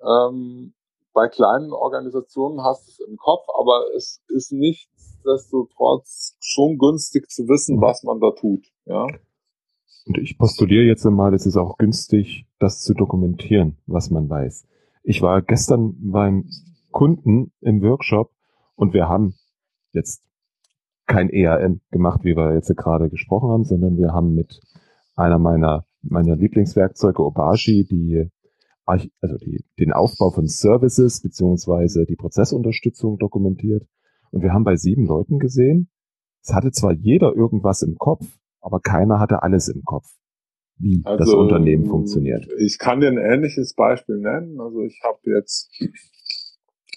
[0.02, 0.74] ähm,
[1.14, 7.48] bei kleinen Organisationen hast du es im Kopf, aber es ist nichtsdestotrotz schon günstig zu
[7.48, 9.06] wissen, was man da tut, ja.
[10.06, 14.66] Und ich postuliere jetzt einmal, es ist auch günstig, das zu dokumentieren, was man weiß.
[15.04, 16.50] Ich war gestern beim
[16.92, 18.32] Kunden im Workshop
[18.76, 19.36] und wir haben
[19.92, 20.24] jetzt
[21.06, 24.62] kein ERM gemacht, wie wir jetzt gerade gesprochen haben, sondern wir haben mit
[25.16, 28.30] einer meiner, meiner Lieblingswerkzeuge Obashi die,
[28.86, 33.88] also die, den Aufbau von Services beziehungsweise die Prozessunterstützung dokumentiert.
[34.32, 35.90] Und wir haben bei sieben Leuten gesehen,
[36.42, 38.26] es hatte zwar jeder irgendwas im Kopf,
[38.60, 40.10] aber keiner hatte alles im Kopf,
[40.78, 42.48] wie also, das Unternehmen funktioniert.
[42.60, 44.60] Ich kann dir ein ähnliches Beispiel nennen.
[44.60, 45.70] Also ich habe jetzt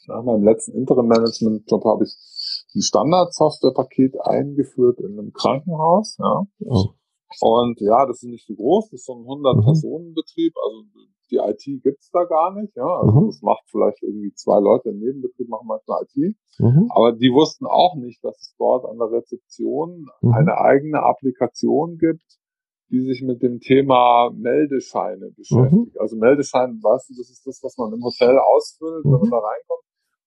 [0.08, 2.16] nach meinem letzten Interim-Management-Job habe ich
[2.76, 6.16] ein Standard-Software-Paket eingeführt in einem Krankenhaus.
[6.18, 6.46] Ja.
[6.60, 6.90] Oh.
[7.40, 10.62] Und ja, das ist nicht so groß, das ist so ein 100-Personen-Betrieb, mhm.
[10.62, 10.84] also
[11.30, 12.86] die IT gibt's da gar nicht, ja.
[12.86, 13.26] Also mhm.
[13.26, 16.36] das macht vielleicht irgendwie zwei Leute im Nebenbetrieb, machen manchmal IT.
[16.58, 16.88] Mhm.
[16.94, 20.32] Aber die wussten auch nicht, dass es dort an der Rezeption mhm.
[20.32, 22.38] eine eigene Applikation gibt,
[22.90, 25.94] die sich mit dem Thema Meldescheine beschäftigt.
[25.94, 26.00] Mhm.
[26.00, 29.30] Also Meldeschein, weißt du, das ist das, was man im Hotel ausfüllt, wenn man mhm.
[29.30, 29.85] da reinkommt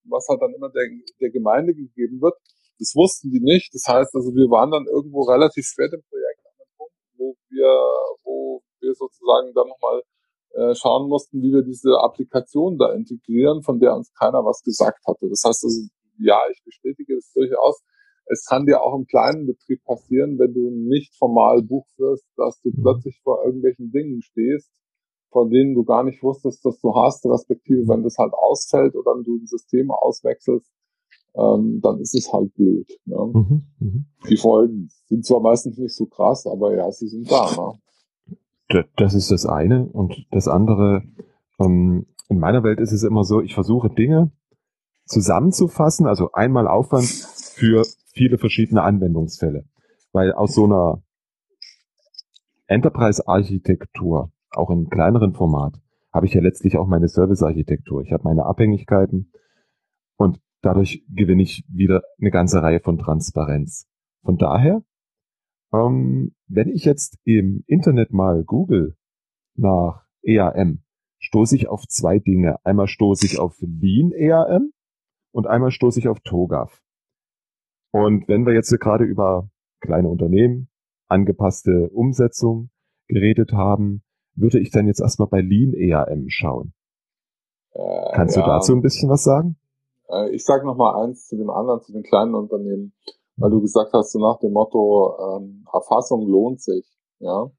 [0.09, 0.87] was halt dann immer der,
[1.21, 2.35] der Gemeinde gegeben wird.
[2.79, 3.73] Das wussten die nicht.
[3.73, 7.35] Das heißt also, wir waren dann irgendwo relativ spät im Projekt an einem Punkt, wo
[7.49, 7.69] wir,
[8.23, 10.01] wo wir sozusagen dann nochmal
[10.55, 15.05] äh, schauen mussten, wie wir diese Applikation da integrieren, von der uns keiner was gesagt
[15.05, 15.29] hatte.
[15.29, 15.87] Das heißt also,
[16.19, 17.81] ja, ich bestätige das durchaus.
[18.25, 22.69] Es kann dir auch im kleinen Betrieb passieren, wenn du nicht formal Buch dass du
[22.69, 22.81] mhm.
[22.83, 24.69] plötzlich vor irgendwelchen Dingen stehst,
[25.31, 29.13] von denen du gar nicht wusstest, dass du hast, respektive wenn das halt ausfällt oder
[29.23, 30.71] du ein System auswechselst,
[31.35, 32.99] ähm, dann ist es halt blöd.
[33.05, 33.31] Ne?
[33.33, 34.05] Mhm, mh.
[34.29, 37.49] Die Folgen sind zwar meistens nicht so krass, aber ja, sie sind da.
[38.69, 38.85] Ne?
[38.95, 39.87] Das ist das eine.
[39.87, 41.03] Und das andere,
[41.59, 44.31] ähm, in meiner Welt ist es immer so, ich versuche Dinge
[45.05, 49.65] zusammenzufassen, also einmal Aufwand für viele verschiedene Anwendungsfälle.
[50.11, 51.03] Weil aus so einer
[52.67, 55.79] Enterprise-Architektur auch im kleineren Format,
[56.11, 58.01] habe ich ja letztlich auch meine Service-Architektur.
[58.01, 59.31] Ich habe meine Abhängigkeiten
[60.17, 63.87] und dadurch gewinne ich wieder eine ganze Reihe von Transparenz.
[64.23, 64.83] Von daher,
[65.73, 68.95] ähm, wenn ich jetzt im Internet mal google
[69.55, 70.83] nach EAM,
[71.19, 72.57] stoße ich auf zwei Dinge.
[72.63, 74.71] Einmal stoße ich auf Lean EAM
[75.31, 76.81] und einmal stoße ich auf TOGAF.
[77.91, 80.69] Und wenn wir jetzt gerade über kleine Unternehmen,
[81.07, 82.69] angepasste Umsetzung
[83.07, 84.03] geredet haben,
[84.39, 86.73] würde ich dann jetzt erstmal bei Lean EAM schauen.
[87.73, 89.57] Äh, Kannst ja, du dazu ein bisschen was sagen?
[90.09, 92.93] Äh, ich sage nochmal eins zu dem anderen, zu den kleinen Unternehmen,
[93.37, 96.85] weil du gesagt hast, so nach dem Motto, ähm, Erfassung lohnt sich.
[97.19, 97.51] Ja.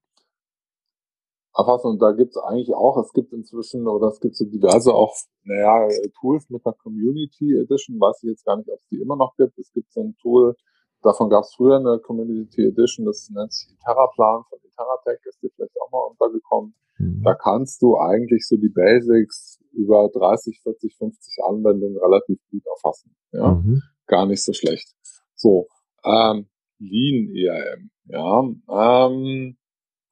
[1.55, 5.15] Erfassung, da gibt es eigentlich auch, es gibt inzwischen, oder es gibt so diverse auch,
[5.43, 5.89] naja,
[6.21, 9.35] Tools mit einer Community Edition, weiß ich jetzt gar nicht, ob es die immer noch
[9.37, 9.59] gibt.
[9.59, 10.55] Es gibt so ein Tool,
[11.03, 15.51] Davon gab es früher eine Community Edition, das nennt sich Terraplan von Terratech, ist dir
[15.55, 16.75] vielleicht auch mal untergekommen.
[16.99, 17.23] Mhm.
[17.23, 23.15] Da kannst du eigentlich so die Basics über 30, 40, 50 Anwendungen relativ gut erfassen.
[23.33, 23.83] Ja, mhm.
[24.07, 24.95] gar nicht so schlecht.
[25.35, 25.69] So,
[26.05, 29.57] ähm, Lean ERM, ja, ähm,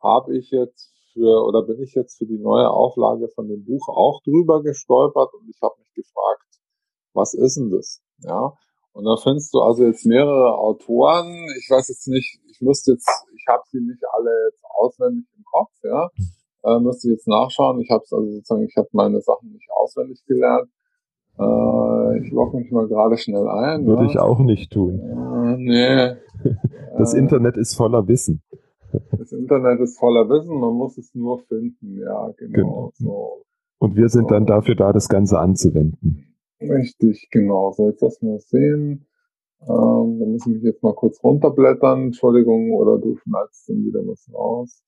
[0.03, 3.89] habe ich jetzt für oder bin ich jetzt für die neue Auflage von dem Buch
[3.89, 6.45] auch drüber gestolpert und ich habe mich gefragt,
[7.15, 8.03] was ist denn das?
[8.19, 8.53] Ja,
[8.93, 11.47] und da findest du also jetzt mehrere Autoren.
[11.59, 15.45] Ich weiß jetzt nicht, ich müsste jetzt, ich habe sie nicht alle jetzt auswendig im
[15.45, 16.09] Kopf, ja.
[16.65, 17.81] Äh, müsste ich jetzt nachschauen.
[17.81, 20.69] Ich habe also sozusagen, ich habe meine Sachen nicht auswendig gelernt.
[21.39, 23.87] Äh, ich logge mich mal gerade schnell ein.
[23.87, 24.11] Würde ja.
[24.11, 24.99] ich auch nicht tun.
[24.99, 26.17] Äh, nee.
[26.97, 28.43] Das äh, Internet ist voller Wissen.
[28.93, 32.53] Das Internet ist voller Wissen, man muss es nur finden, ja, genau.
[32.53, 32.93] genau.
[32.95, 33.43] So.
[33.79, 34.35] Und wir sind so.
[34.35, 36.28] dann dafür da, das Ganze anzuwenden.
[36.61, 37.73] Richtig, genau.
[37.73, 39.07] So, jetzt lassen wir es sehen.
[39.63, 42.07] Ähm, dann muss ich mich jetzt mal kurz runterblättern.
[42.07, 44.83] Entschuldigung, oder du schneidest dann wieder was raus.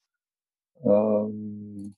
[0.82, 1.94] Ähm,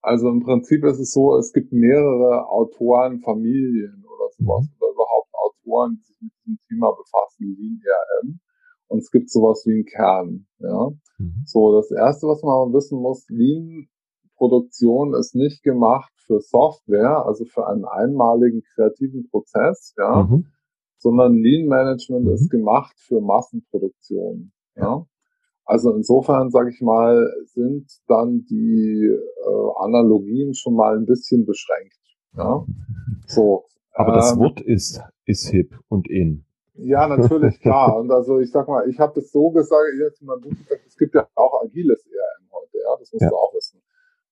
[0.00, 4.76] also im Prinzip ist es so, es gibt mehrere Autorenfamilien oder sowas mhm.
[4.80, 8.40] oder überhaupt Autoren, die sich mit diesem Thema befassen, wie ein ERM.
[8.88, 10.46] Und es gibt sowas wie einen Kern.
[10.58, 10.90] Ja.
[11.18, 11.42] Mhm.
[11.46, 13.88] So, das erste, was man wissen muss, Lean
[14.42, 20.46] Produktion ist nicht gemacht für Software, also für einen einmaligen kreativen Prozess, ja, mhm.
[20.98, 22.32] sondern Lean Management mhm.
[22.32, 25.06] ist gemacht für Massenproduktion, ja.
[25.64, 31.94] Also insofern, sage ich mal, sind dann die äh, Analogien schon mal ein bisschen beschränkt.
[32.36, 32.66] Ja?
[33.28, 33.66] So.
[33.92, 36.44] Aber ähm, das Wort ist, ist hip und in.
[36.74, 37.96] Ja, natürlich, klar.
[37.96, 40.96] Und also ich sag mal, ich habe das so gesagt, jetzt mal gut gesagt, es
[40.96, 43.28] gibt ja auch agiles ERM heute, ja, das musst ja.
[43.28, 43.81] du auch wissen.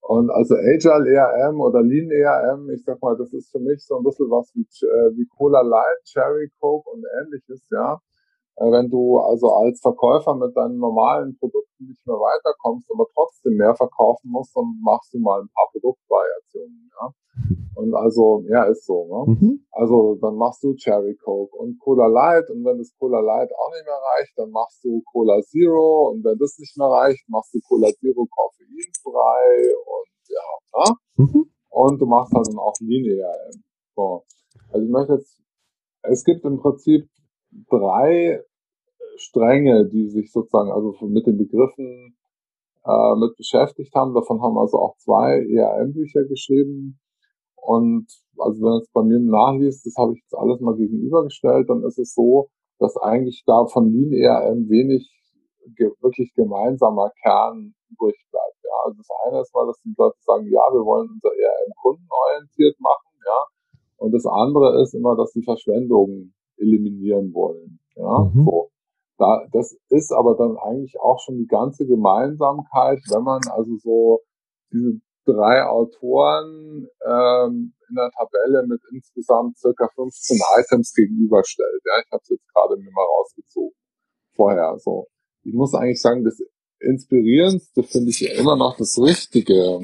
[0.00, 3.98] Und also Agile ERM oder Lean ERM, ich sag mal, das ist für mich so
[3.98, 8.00] ein bisschen was wie, äh, wie Cola Light, Cherry Coke und ähnliches, ja.
[8.60, 13.56] Äh, wenn du also als Verkäufer mit deinen normalen Produkten nicht mehr weiterkommst, aber trotzdem
[13.56, 17.08] mehr verkaufen musst, dann machst du mal ein paar Produktvariationen, ja.
[17.76, 19.32] Und also, ja, ist so, ne?
[19.32, 19.66] Mhm.
[19.70, 23.72] Also, dann machst du Cherry Coke und Cola Light und wenn das Cola Light auch
[23.72, 27.54] nicht mehr reicht, dann machst du Cola Zero und wenn das nicht mehr reicht, machst
[27.54, 31.24] du Cola Zero koffeinfrei und ja, ne?
[31.24, 31.50] Mhm.
[31.70, 33.32] Und du machst dann auch linear.
[33.96, 34.24] So.
[34.70, 35.40] Also ich möchte jetzt,
[36.02, 37.08] es gibt im Prinzip
[37.70, 38.42] drei
[39.16, 42.16] Stränge, die sich sozusagen also mit den Begriffen
[42.84, 44.14] äh, mit beschäftigt haben.
[44.14, 46.98] Davon haben also auch zwei ERM-Bücher geschrieben.
[47.56, 48.06] Und
[48.38, 51.98] also wenn es bei mir nachliest, das habe ich jetzt alles mal gegenübergestellt, dann ist
[51.98, 55.10] es so, dass eigentlich da von Lean ERM wenig
[55.76, 58.56] ge wirklich gemeinsamer Kern übrig bleibt.
[58.64, 61.72] Ja, also das eine ist mal, dass die Leute sagen, ja, wir wollen unser ERM
[61.82, 63.40] kundenorientiert machen, ja.
[63.98, 67.78] Und das andere ist immer, dass sie Verschwendungen eliminieren wollen.
[67.94, 68.44] Ja, mhm.
[68.44, 68.69] so.
[69.20, 74.20] Da, das ist aber dann eigentlich auch schon die ganze Gemeinsamkeit, wenn man also so
[74.72, 81.82] diese drei Autoren ähm, in der Tabelle mit insgesamt circa 15 Items gegenüberstellt.
[81.84, 83.76] Ja, ich habe es jetzt gerade mir mal rausgezogen
[84.34, 84.78] vorher.
[84.78, 85.06] So,
[85.42, 86.40] ich muss eigentlich sagen, das
[86.78, 89.82] inspirierendste finde ich immer noch das richtige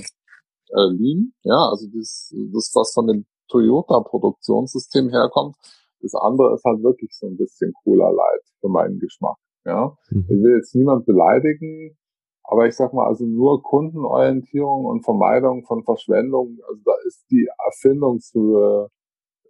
[0.70, 1.34] äh, Lean.
[1.42, 5.56] Ja, also das, das was von dem Toyota Produktionssystem herkommt,
[6.06, 9.36] das andere ist halt wirklich so ein bisschen cooler Light für meinen Geschmack.
[9.64, 10.24] Ja, mhm.
[10.28, 11.96] ich will jetzt niemand beleidigen,
[12.44, 17.48] aber ich sag mal, also nur Kundenorientierung und Vermeidung von Verschwendung, also da ist die
[17.66, 18.88] Erfindungshöhe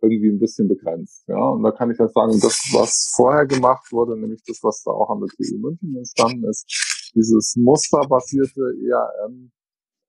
[0.03, 1.25] irgendwie ein bisschen begrenzt.
[1.29, 4.83] Ja, und da kann ich halt sagen, das, was vorher gemacht wurde, nämlich das, was
[4.85, 9.51] da auch an der TU München entstanden ist, dieses musterbasierte ERM,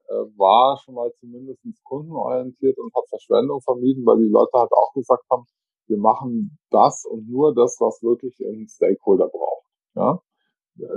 [0.07, 4.93] äh, war schon mal zumindest kundenorientiert und hat Verschwendung vermieden, weil die Leute halt auch
[4.93, 5.45] gesagt haben,
[5.87, 9.67] wir machen das und nur das, was wirklich ein Stakeholder braucht.
[9.95, 10.21] Ja?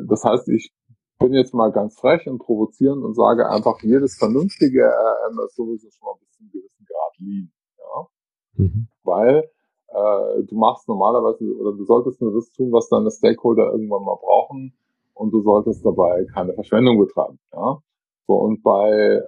[0.06, 0.72] Das heißt, ich
[1.18, 5.88] bin jetzt mal ganz frech und provozierend und sage einfach, jedes vernünftige RM ist sowieso
[5.90, 7.52] schon mal bis zu einem gewissen Grad lean.
[7.78, 8.64] Ja?
[8.64, 8.88] Mhm.
[9.04, 9.50] Weil
[9.88, 14.16] äh, du machst normalerweise oder du solltest nur das tun, was deine Stakeholder irgendwann mal
[14.16, 14.74] brauchen
[15.14, 17.38] und du solltest dabei keine Verschwendung betreiben.
[17.52, 17.78] Ja?
[18.26, 19.22] So, und bei,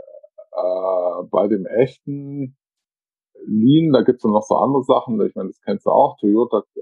[0.52, 2.56] äh, bei dem echten
[3.46, 6.58] Lean, da gibt's dann noch so andere Sachen, ich meine, das kennst du auch, Toyota
[6.58, 6.80] äh,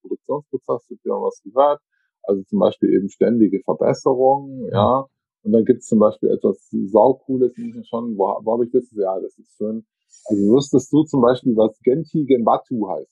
[0.00, 1.80] Produktionsprozess, habt ihr was gehört.
[2.22, 5.06] Also zum Beispiel eben ständige Verbesserungen, ja.
[5.42, 7.52] Und dann gibt's zum Beispiel etwas saucooles,
[7.88, 8.90] schon, wo, wo habe ich das?
[8.92, 9.86] Ja, das ist schön.
[10.26, 13.10] Also wüsstest du zum Beispiel, was Genti Genbatu heißt?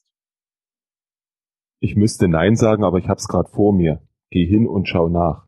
[1.80, 4.02] Ich müsste Nein sagen, aber ich habe es gerade vor mir.
[4.30, 5.46] Geh hin und schau nach.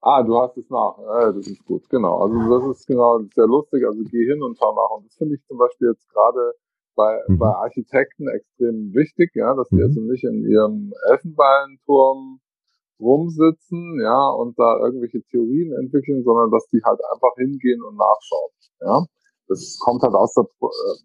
[0.00, 0.98] Ah, du hast es nach.
[0.98, 2.18] Ja, das ist gut, genau.
[2.18, 2.36] Also
[2.68, 3.84] das ist genau sehr lustig.
[3.86, 4.90] Also geh hin und schau nach.
[4.96, 6.54] Und das finde ich zum Beispiel jetzt gerade
[6.94, 7.38] bei, mhm.
[7.38, 9.82] bei Architekten extrem wichtig, ja, dass die mhm.
[9.82, 12.40] also nicht in ihrem Elfenbeinturm
[13.00, 18.50] rumsitzen, ja, und da irgendwelche Theorien entwickeln, sondern dass die halt einfach hingehen und nachschauen,
[18.80, 19.04] ja.
[19.46, 20.98] Das kommt halt aus der Pro äh,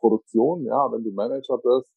[0.00, 1.92] Produktion, ja, wenn du Manager bist,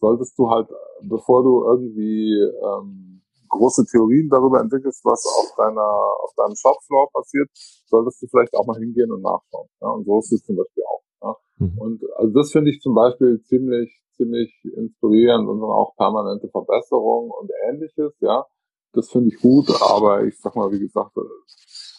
[0.00, 0.68] solltest du halt,
[1.02, 5.88] bevor du irgendwie ähm, große Theorien darüber entwickelst, was auf deiner,
[6.24, 7.48] auf deinem Shopfloor passiert,
[7.86, 9.68] solltest du vielleicht auch mal hingehen und nachschauen.
[9.80, 11.02] Ja, und so ist es zum Beispiel auch.
[11.22, 11.36] Ja.
[11.58, 11.78] Mhm.
[11.78, 17.30] Und also das finde ich zum Beispiel ziemlich, ziemlich inspirierend und dann auch permanente Verbesserungen
[17.30, 18.44] und ähnliches, ja.
[18.92, 21.16] Das finde ich gut, aber ich sag mal, wie gesagt,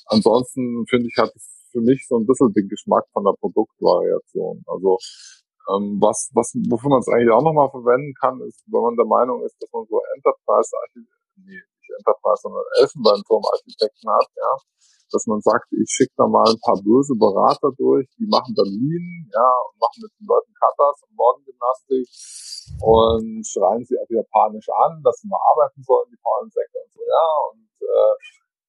[0.05, 4.63] ansonsten finde ich, hat es für mich so ein bisschen den Geschmack von der Produktvariation.
[4.67, 4.99] Also
[5.73, 9.09] ähm, was, was, wofür man es eigentlich auch nochmal verwenden kann, ist, wenn man der
[9.09, 10.69] Meinung ist, dass man so Enterprise,
[11.38, 14.53] nee, nicht Enterprise, sondern Elfenbeinturm-Architekten hat, ja,
[15.13, 18.65] dass man sagt, ich schicke da mal ein paar böse Berater durch, die machen dann
[18.65, 22.10] Lean, ja, und machen mit den Leuten Katas und Morgengymnastik
[22.82, 26.92] und schreien sie auf Japanisch an, dass sie mal arbeiten sollen, die faulen Säcke und
[26.94, 28.15] so, ja, und äh,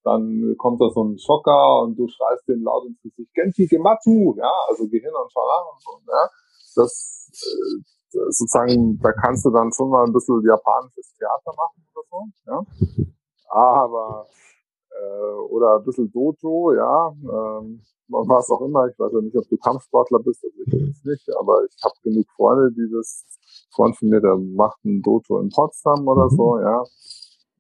[0.05, 4.37] dann kommt da so ein Schocker und du schreist den laut ins Gesicht, Genki Gematu,
[4.37, 6.29] ja, also geh hin und schau nach und so, ja,
[6.77, 6.93] das,
[7.33, 12.21] äh, sozusagen, da kannst du dann schon mal ein bisschen japanisches Theater machen oder so,
[12.47, 12.59] ja,
[13.49, 14.27] aber
[15.01, 18.86] äh, oder ein bisschen Dojo, ja, ähm, was auch immer.
[18.88, 21.95] Ich weiß ja nicht, ob du Kampfsportler bist, also ich jetzt nicht, aber ich habe
[22.03, 23.24] genug Freunde, die das,
[23.70, 26.36] Freund von mir, der macht ein Dojo in Potsdam oder mhm.
[26.36, 26.84] so, ja.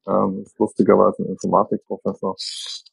[0.06, 2.36] Ähm, ist lustigerweise ein Informatikprofessor.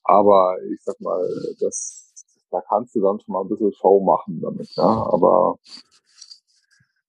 [0.04, 1.22] Aber ich sag mal,
[1.60, 2.14] das,
[2.50, 4.84] da kannst du dann schon mal ein bisschen Show machen damit, ja.
[4.84, 5.58] Aber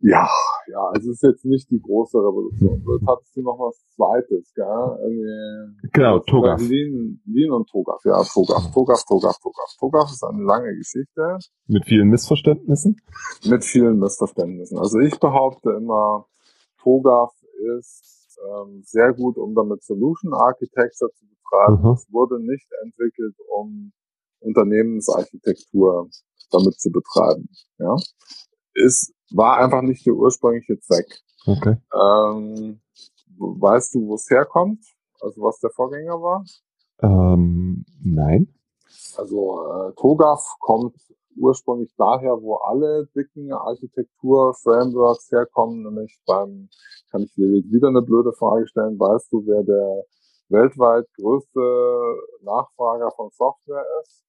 [0.05, 0.29] Ja,
[0.73, 2.83] ja, also es ist jetzt nicht die große Revolution.
[2.89, 4.65] Jetzt hattest du noch was Zweites, gell?
[5.03, 6.61] Irgendwie genau, Togaf.
[6.61, 9.77] Lean, Lean und Togaf, ja, Togaf, Togaf, Togaf, Togaf.
[9.79, 11.39] Togaf ist eine lange Geschichte.
[11.67, 12.97] Mit vielen Missverständnissen?
[13.47, 14.79] Mit vielen Missverständnissen.
[14.79, 16.27] Also ich behaupte immer,
[16.83, 17.33] Togaf
[17.79, 21.83] ist ähm, sehr gut, um damit Solution Architecture zu betreiben.
[21.83, 21.93] Mhm.
[21.93, 23.93] Es wurde nicht entwickelt, um
[24.41, 26.09] Unternehmensarchitektur
[26.51, 27.49] damit zu betreiben.
[27.79, 27.97] Ja,
[28.75, 31.21] ist war einfach nicht der ursprüngliche Zweck.
[31.47, 31.77] Okay.
[31.95, 32.81] Ähm,
[33.39, 34.85] weißt du, wo es herkommt?
[35.21, 36.45] Also was der Vorgänger war?
[37.03, 38.53] Ähm, nein.
[39.17, 40.97] Also äh, TOGAF kommt
[41.37, 46.69] ursprünglich daher, wo alle dicken Architektur-Frameworks herkommen, nämlich beim,
[47.11, 50.05] kann ich dir wieder eine blöde Frage stellen, weißt du, wer der
[50.49, 51.61] weltweit größte
[52.43, 54.25] Nachfrager von Software ist?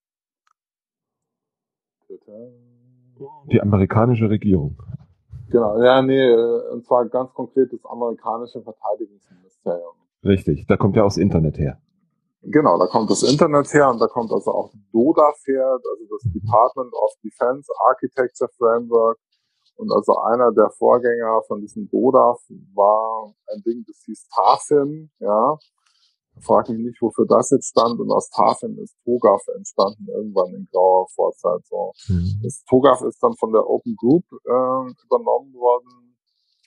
[2.08, 2.73] Bitte.
[3.52, 4.78] Die amerikanische Regierung.
[5.50, 9.94] Genau, ja, nee, äh, und zwar ganz konkret das amerikanische Verteidigungsministerium.
[10.24, 11.80] Richtig, da kommt ja auch das Internet her.
[12.42, 16.26] Genau, da kommt das Internet her und da kommt also auch DODA her, also das
[16.26, 16.34] mhm.
[16.34, 19.18] Department of Defense Architecture Framework.
[19.76, 22.36] Und also einer der Vorgänger von diesem DODA
[22.74, 25.58] war ein Ding, das hieß TAFIM, ja.
[26.42, 28.00] Frag mich nicht, wofür das jetzt stand.
[28.00, 31.66] Und aus TAFIM ist TOGAF entstanden, irgendwann in grauer Vorzeit.
[31.68, 31.94] So.
[32.08, 32.40] Mhm.
[32.44, 36.18] Das TOGAF ist dann von der Open Group äh, übernommen worden.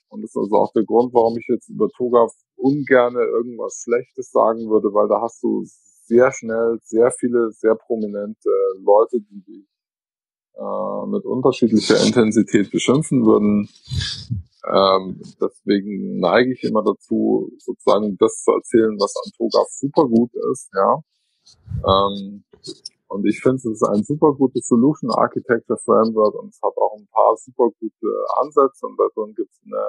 [0.08, 4.30] Und das ist also auch der Grund, warum ich jetzt über TOGAF ungerne irgendwas Schlechtes
[4.30, 5.64] sagen würde, weil da hast du
[6.06, 8.50] sehr schnell sehr viele, sehr prominente
[8.82, 9.66] Leute, die dich
[10.54, 13.68] äh, mit unterschiedlicher Intensität beschimpfen würden.
[14.68, 20.30] Ähm, deswegen neige ich immer dazu, sozusagen das zu erzählen, was an TOGAF super gut
[20.52, 21.00] ist, ja.
[21.86, 22.44] Ähm,
[23.08, 26.96] und ich finde, es ist ein super gutes Solution Architecture Framework und es hat auch
[26.98, 28.08] ein paar super gute
[28.40, 29.04] Ansätze und da
[29.36, 29.84] gibt es eine,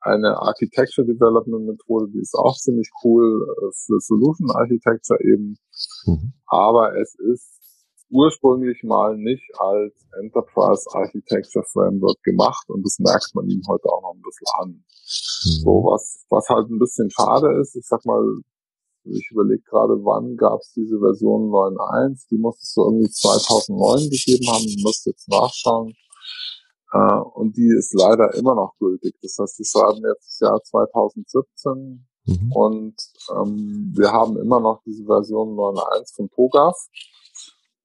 [0.00, 5.56] eine Architecture Development Methode, die ist auch ziemlich cool äh, für Solution Architecture eben.
[6.06, 6.32] Mhm.
[6.46, 7.59] Aber es ist
[8.10, 14.02] ursprünglich mal nicht als Enterprise Architecture Framework gemacht und das merkt man ihm heute auch
[14.02, 14.68] noch ein bisschen an.
[14.70, 15.62] Mhm.
[15.62, 18.22] So was, was halt ein bisschen schade ist, ich sag mal,
[19.04, 24.10] ich überlege gerade, wann gab es diese Version 9.1, die muss es so irgendwie 2009
[24.10, 25.94] gegeben haben, ich muss jetzt nachschauen.
[26.92, 29.14] Äh, und die ist leider immer noch gültig.
[29.22, 32.52] Das heißt, die schreiben jetzt das Jahr 2017 mhm.
[32.52, 32.94] und
[33.36, 36.76] ähm, wir haben immer noch diese Version 9.1 von TOGAF.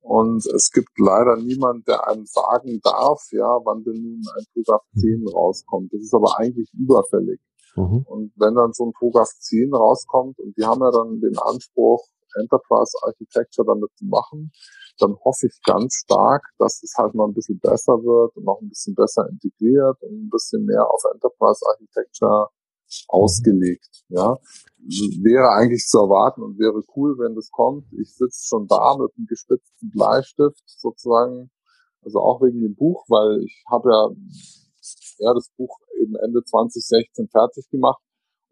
[0.05, 4.83] Und es gibt leider niemand, der einem sagen darf, ja, wann denn nun ein TOGAF
[4.99, 5.27] 10 mhm.
[5.29, 5.91] rauskommt.
[5.91, 7.41] Das ist aber eigentlich überfällig.
[7.75, 8.05] Mhm.
[8.05, 12.05] Und wenn dann so ein TOGAF 10 rauskommt und die haben ja dann den Anspruch,
[12.39, 14.51] Enterprise Architecture damit zu machen,
[14.99, 18.61] dann hoffe ich ganz stark, dass es halt mal ein bisschen besser wird und noch
[18.61, 22.49] ein bisschen besser integriert und ein bisschen mehr auf Enterprise Architecture
[23.07, 24.03] ausgelegt.
[24.09, 24.37] Ja,
[25.21, 27.85] wäre eigentlich zu erwarten und wäre cool, wenn das kommt.
[27.99, 31.49] Ich sitze schon da mit einem gespitzten Bleistift sozusagen,
[32.03, 34.09] also auch wegen dem Buch, weil ich habe ja
[35.19, 38.01] ja das Buch eben Ende 2016 fertig gemacht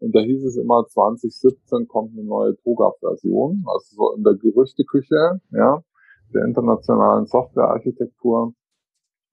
[0.00, 5.40] und da hieß es immer 2017 kommt eine neue TOGAF-Version, also so in der Gerüchteküche,
[5.50, 5.82] ja,
[6.32, 8.54] der internationalen Softwarearchitektur.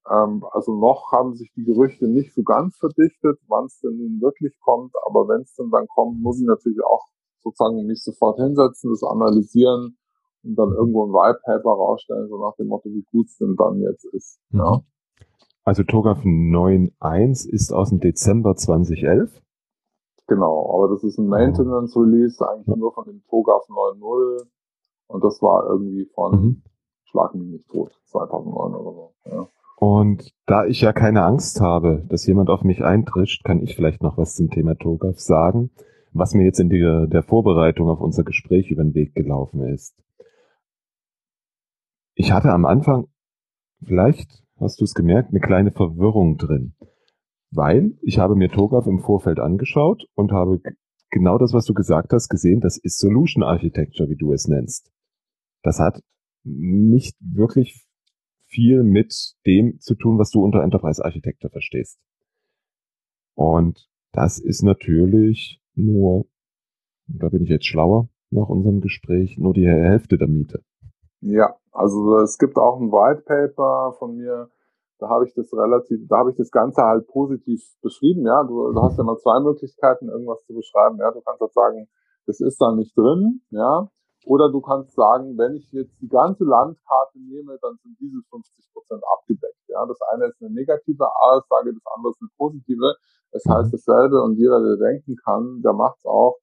[0.10, 4.22] Ähm, also noch haben sich die Gerüchte nicht so ganz verdichtet, wann es denn nun
[4.22, 7.08] wirklich kommt, aber wenn es denn dann kommt, muss ich natürlich auch
[7.42, 9.98] sozusagen mich sofort hinsetzen, das analysieren
[10.44, 13.56] und dann irgendwo ein White Paper rausstellen, so nach dem Motto, wie gut es denn
[13.56, 14.40] dann jetzt ist.
[14.50, 14.60] Mhm.
[14.60, 14.82] Ja.
[15.64, 19.42] Also TOGAF 9.1 ist aus dem Dezember 2011.
[20.26, 24.48] Genau, aber das ist ein Maintenance Release eigentlich nur von dem TOGAF 9.0
[25.08, 26.64] und das war irgendwie von mhm.
[27.12, 29.14] Schlag mich nicht tot, 2009 oder so.
[29.26, 29.48] Ja.
[29.84, 34.04] Und da ich ja keine Angst habe, dass jemand auf mich eintrischt, kann ich vielleicht
[34.04, 35.72] noch was zum Thema TOGAF sagen,
[36.14, 39.98] was mir jetzt in der, der Vorbereitung auf unser Gespräch über den Weg gelaufen ist.
[42.14, 43.08] Ich hatte am Anfang,
[43.84, 46.76] vielleicht hast du es gemerkt, eine kleine Verwirrung drin.
[47.50, 50.62] Weil ich habe mir TOGAF im Vorfeld angeschaut und habe
[51.10, 52.60] genau das, was du gesagt hast, gesehen.
[52.60, 54.92] Das ist Solution Architecture, wie du es nennst.
[55.64, 56.04] Das hat
[56.44, 57.88] nicht wirklich
[58.52, 62.00] viel mit dem zu tun, was du unter Enterprise Architecture verstehst.
[63.34, 66.26] Und das ist natürlich nur,
[67.08, 70.64] da bin ich jetzt schlauer nach unserem Gespräch, nur die Hälfte der Miete.
[71.22, 74.50] Ja, also es gibt auch ein White Paper von mir,
[75.00, 78.44] da habe ich das relativ, da habe ich das Ganze halt positiv beschrieben, ja.
[78.44, 81.12] Du, du hast ja mal zwei Möglichkeiten, irgendwas zu beschreiben, ja.
[81.12, 81.88] Du kannst halt sagen,
[82.28, 83.90] das ist da nicht drin, ja.
[84.26, 88.72] Oder du kannst sagen, wenn ich jetzt die ganze Landkarte nehme, dann sind diese 50
[88.72, 89.58] Prozent abgedeckt.
[89.68, 92.96] Ja, das eine ist eine negative Aussage, das andere ist eine positive.
[93.32, 96.38] Es heißt dasselbe und jeder, der denken kann, der macht's auch.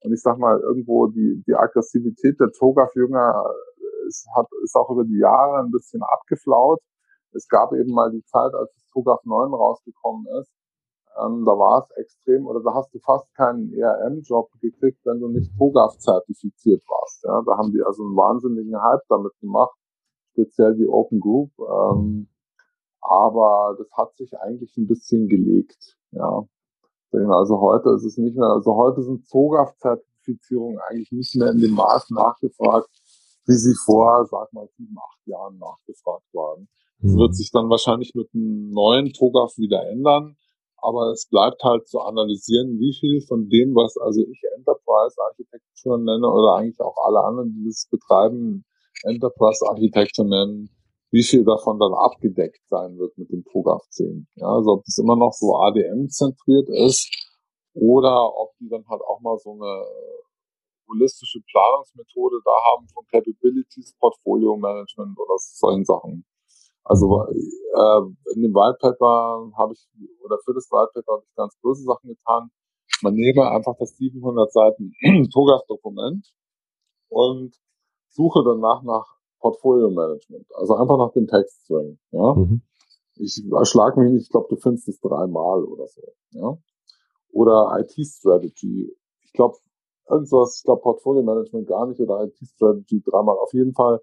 [0.00, 3.44] Und ich sag mal, irgendwo die, die Aggressivität der Togaf-Jünger
[4.08, 6.80] ist, hat, ist auch über die Jahre ein bisschen abgeflaut.
[7.32, 10.52] Es gab eben mal die Zeit, als das Togaf 9 rausgekommen ist.
[11.20, 15.28] Ähm, da war es extrem, oder da hast du fast keinen ERM-Job gekriegt, wenn du
[15.28, 17.24] nicht TOGAF zertifiziert warst.
[17.24, 19.76] Ja, da haben die also einen wahnsinnigen Hype damit gemacht,
[20.32, 21.50] speziell die Open Group.
[21.58, 22.28] Ähm,
[23.00, 25.98] aber das hat sich eigentlich ein bisschen gelegt.
[26.12, 26.46] Ja,
[27.12, 31.72] also heute ist es nicht mehr, also heute sind TOGAF-Zertifizierungen eigentlich nicht mehr in dem
[31.72, 32.88] Maß nachgefragt,
[33.46, 36.68] wie sie vor, sag mal, sieben, acht Jahren nachgefragt waren.
[37.00, 37.18] Das mhm.
[37.18, 40.36] wird sich dann wahrscheinlich mit einem neuen TOGAF wieder ändern.
[40.82, 45.98] Aber es bleibt halt zu analysieren, wie viel von dem, was also ich Enterprise Architecture
[45.98, 48.64] nenne oder eigentlich auch alle anderen, die das betreiben,
[49.04, 50.70] Enterprise Architecture nennen,
[51.12, 54.26] wie viel davon dann abgedeckt sein wird mit dem TOGAF 10.
[54.36, 57.08] Ja, also ob das immer noch so ADM zentriert ist
[57.74, 59.86] oder ob die dann halt auch mal so eine
[60.88, 66.24] holistische Planungsmethode da haben von Capabilities, Portfolio Management oder solchen Sachen.
[66.84, 69.88] Also äh, in dem White Paper habe ich,
[70.24, 72.50] oder für das White Paper habe ich ganz böse Sachen getan.
[73.02, 74.92] Man nehme einfach das 700 Seiten
[75.32, 76.26] TOGAF-Dokument
[77.08, 77.56] und
[78.08, 79.06] suche danach nach
[79.40, 81.98] Portfolio Management, also einfach nach dem Textstring.
[82.10, 82.34] Ja?
[82.34, 82.62] Mhm.
[83.16, 86.02] Ich erschlag mich nicht, ich glaube, du findest es dreimal oder so.
[86.30, 86.56] Ja?
[87.32, 88.94] Oder IT-Strategy.
[89.24, 89.56] Ich glaube,
[90.08, 93.36] irgendwas, ich glaube Portfolio Management gar nicht oder IT-Strategy dreimal.
[93.38, 94.00] Auf jeden Fall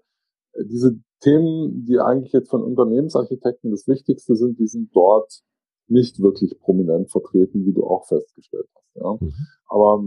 [0.52, 5.42] äh, diese Themen, die eigentlich jetzt von Unternehmensarchitekten das Wichtigste sind, die sind dort
[5.86, 8.96] nicht wirklich prominent vertreten, wie du auch festgestellt hast.
[8.96, 9.18] Ja.
[9.20, 9.32] Mhm.
[9.66, 10.04] Aber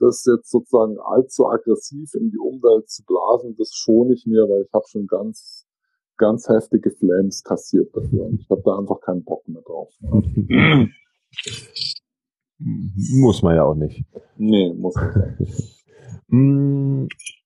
[0.00, 4.62] das jetzt sozusagen allzu aggressiv in die Umwelt zu blasen, das schone ich mir, weil
[4.62, 5.66] ich habe schon ganz,
[6.16, 8.24] ganz heftige Flames kassiert dafür.
[8.26, 9.92] Und ich habe da einfach keinen Bock mehr drauf.
[10.00, 10.86] Ja.
[12.58, 14.04] Muss man ja auch nicht.
[14.38, 15.84] Nee, muss man nicht.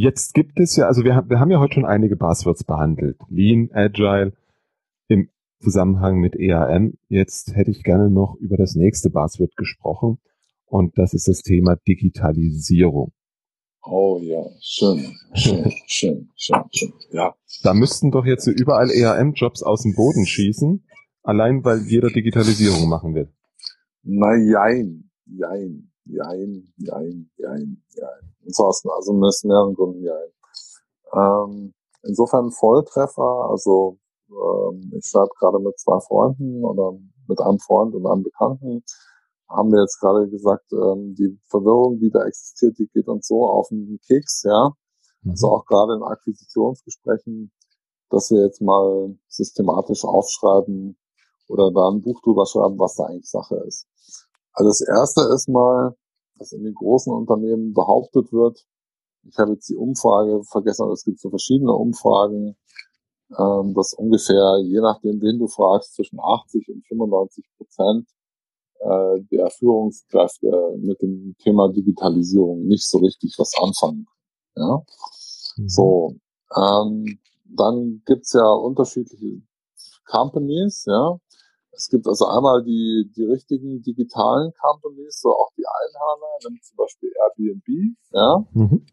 [0.00, 3.18] Jetzt gibt es ja, also wir, haben wir haben ja heute schon einige Buzzwords behandelt.
[3.30, 4.32] Lean, Agile
[5.08, 5.28] im
[5.60, 6.94] Zusammenhang mit EAM.
[7.08, 10.20] Jetzt hätte ich gerne noch über das nächste Buzzword gesprochen.
[10.66, 13.10] Und das ist das Thema Digitalisierung.
[13.82, 16.92] Oh ja, schön, schön, schön, schön, schön.
[17.10, 17.34] Ja.
[17.64, 20.86] Da müssten doch jetzt überall EAM-Jobs aus dem Boden schießen,
[21.24, 23.32] allein weil jeder Digitalisierung machen will.
[24.04, 28.34] Na jein, jein, jein, jein, jein, jein.
[28.44, 30.30] Und zwar aus, also aus mehreren Gründen jein.
[31.12, 33.98] Ähm, insofern Volltreffer, also
[34.30, 38.82] ähm, ich schreibe gerade mit zwei Freunden oder mit einem Freund und einem Bekannten,
[39.48, 43.46] haben wir jetzt gerade gesagt, ähm, die Verwirrung, die da existiert, die geht uns so
[43.46, 44.72] auf den Keks, ja.
[45.22, 45.30] Mhm.
[45.30, 47.50] Also auch gerade in Akquisitionsgesprächen,
[48.10, 50.98] dass wir jetzt mal systematisch aufschreiben,
[51.48, 53.86] oder da ein Buch drüber schreiben, was da eigentlich Sache ist.
[54.58, 55.94] Also das erste ist mal,
[56.36, 58.66] dass in den großen Unternehmen behauptet wird,
[59.22, 62.56] ich habe jetzt die Umfrage vergessen, aber es gibt so verschiedene Umfragen,
[63.38, 68.08] ähm, dass ungefähr, je nachdem, wen du fragst, zwischen 80 und 95 Prozent
[68.80, 74.08] äh, der Führungskräfte mit dem Thema Digitalisierung nicht so richtig was anfangen.
[74.56, 74.82] Ja,
[75.56, 75.68] mhm.
[75.68, 76.14] so.
[76.56, 79.40] Ähm, dann gibt's ja unterschiedliche
[80.04, 81.20] Companies, ja,
[81.78, 86.76] es gibt also einmal die, die richtigen digitalen Companies, so auch die Einhörner, nämlich zum
[86.76, 88.44] Beispiel Airbnb, ja.
[88.52, 88.84] Mhm.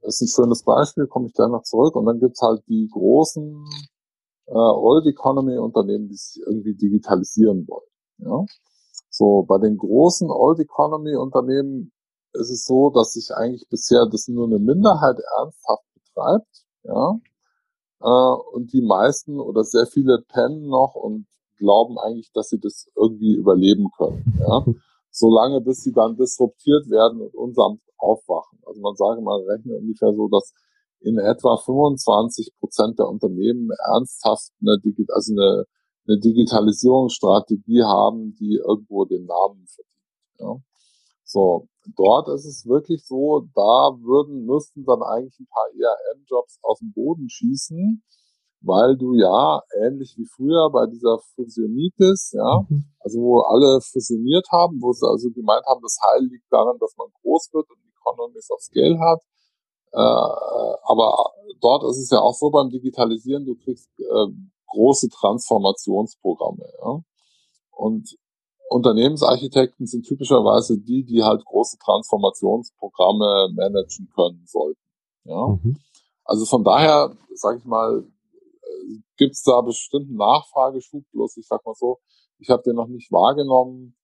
[0.00, 1.94] Das ist ein schönes Beispiel, komme ich gleich noch zurück.
[1.94, 3.64] Und dann gibt's halt die großen
[4.46, 7.88] äh, Old Economy Unternehmen, die sich irgendwie digitalisieren wollen.
[8.18, 8.44] Ja.
[9.08, 11.92] So, bei den großen Old Economy Unternehmen
[12.32, 17.20] ist es so, dass sich eigentlich bisher das nur eine Minderheit ernsthaft betreibt, ja.
[18.00, 21.26] Äh, und die meisten oder sehr viele pennen noch und
[21.62, 24.24] glauben eigentlich, dass sie das irgendwie überleben können.
[24.40, 24.64] Ja?
[25.10, 28.58] Solange bis sie dann disruptiert werden und unsanft aufwachen.
[28.66, 30.52] Also man sage mal, rechne ungefähr so, dass
[31.00, 35.64] in etwa 25 Prozent der Unternehmen ernsthaft eine, also eine,
[36.06, 40.38] eine Digitalisierungsstrategie haben, die irgendwo den Namen verdient.
[40.38, 40.56] Ja?
[41.24, 46.78] So, dort ist es wirklich so, da würden, müssten dann eigentlich ein paar ERM-Jobs aus
[46.78, 48.02] dem Boden schießen,
[48.64, 52.84] weil du ja ähnlich wie früher bei dieser Fusionitis, ja, mhm.
[53.00, 56.96] also wo alle fusioniert haben, wo sie also gemeint haben, das Heil liegt daran, dass
[56.96, 59.20] man groß wird und Economies of Scale hat.
[59.92, 64.26] Äh, aber dort ist es ja auch so beim Digitalisieren, du kriegst äh,
[64.68, 67.00] große Transformationsprogramme, ja.
[67.70, 68.16] Und
[68.70, 74.80] Unternehmensarchitekten sind typischerweise die, die halt große Transformationsprogramme managen können sollten.
[75.24, 75.46] Ja.
[75.48, 75.76] Mhm.
[76.24, 78.04] Also von daher, sage ich mal,
[79.16, 81.98] gibt es da bestimmten Nachfrageschub, bloß ich sag mal so,
[82.38, 83.96] ich habe den noch nicht wahrgenommen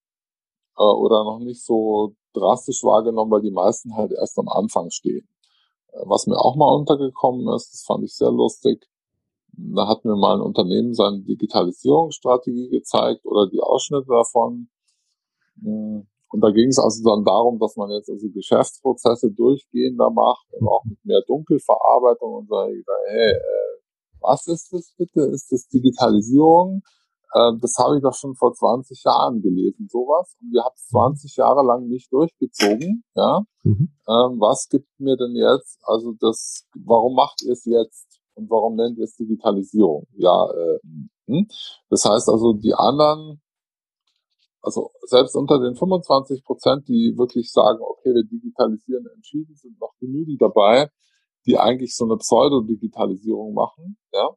[0.76, 5.28] äh, oder noch nicht so drastisch wahrgenommen, weil die meisten halt erst am Anfang stehen.
[5.92, 8.88] Äh, was mir auch mal untergekommen ist, das fand ich sehr lustig,
[9.52, 14.68] da hat mir mal ein Unternehmen seine Digitalisierungsstrategie gezeigt oder die Ausschnitte davon.
[15.60, 20.46] Hm, und da ging es also dann darum, dass man jetzt also Geschäftsprozesse durchgehender macht
[20.52, 22.60] und auch mit mehr Dunkelverarbeitung und so.
[22.60, 23.67] Hey, äh,
[24.20, 25.22] was ist das bitte?
[25.22, 26.82] Ist das Digitalisierung?
[27.32, 30.36] Äh, das habe ich doch schon vor 20 Jahren gelesen, sowas.
[30.40, 33.04] Und wir haben es 20 Jahre lang nicht durchgezogen.
[33.14, 33.92] Ja, mhm.
[34.08, 35.78] ähm, was gibt mir denn jetzt?
[35.82, 38.20] Also das, warum macht ihr es jetzt?
[38.34, 40.06] Und warum nennt ihr es Digitalisierung?
[40.16, 40.78] Ja, äh,
[41.26, 41.48] hm?
[41.90, 43.40] das heißt also, die anderen
[44.60, 49.94] also selbst unter den 25 Prozent, die wirklich sagen, okay, wir digitalisieren entschieden, sind noch
[49.98, 50.90] genügend dabei,
[51.48, 53.96] die eigentlich so eine Pseudo-Digitalisierung machen.
[54.12, 54.28] Ja?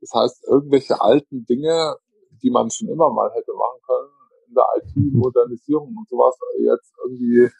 [0.00, 1.96] Das heißt, irgendwelche alten Dinge,
[2.42, 4.10] die man schon immer mal hätte machen können,
[4.48, 7.50] in der IT-Modernisierung und sowas, jetzt irgendwie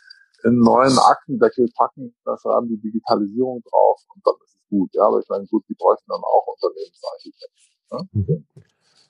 [0.44, 4.94] in neuen Aktendeckel packen, da schreiben die Digitalisierung drauf und dann ist es gut.
[4.94, 7.68] Ja, aber ich meine, gut, die bräuchten dann auch Unternehmensarchitekten.
[7.90, 8.00] Ja?
[8.12, 8.46] Mhm.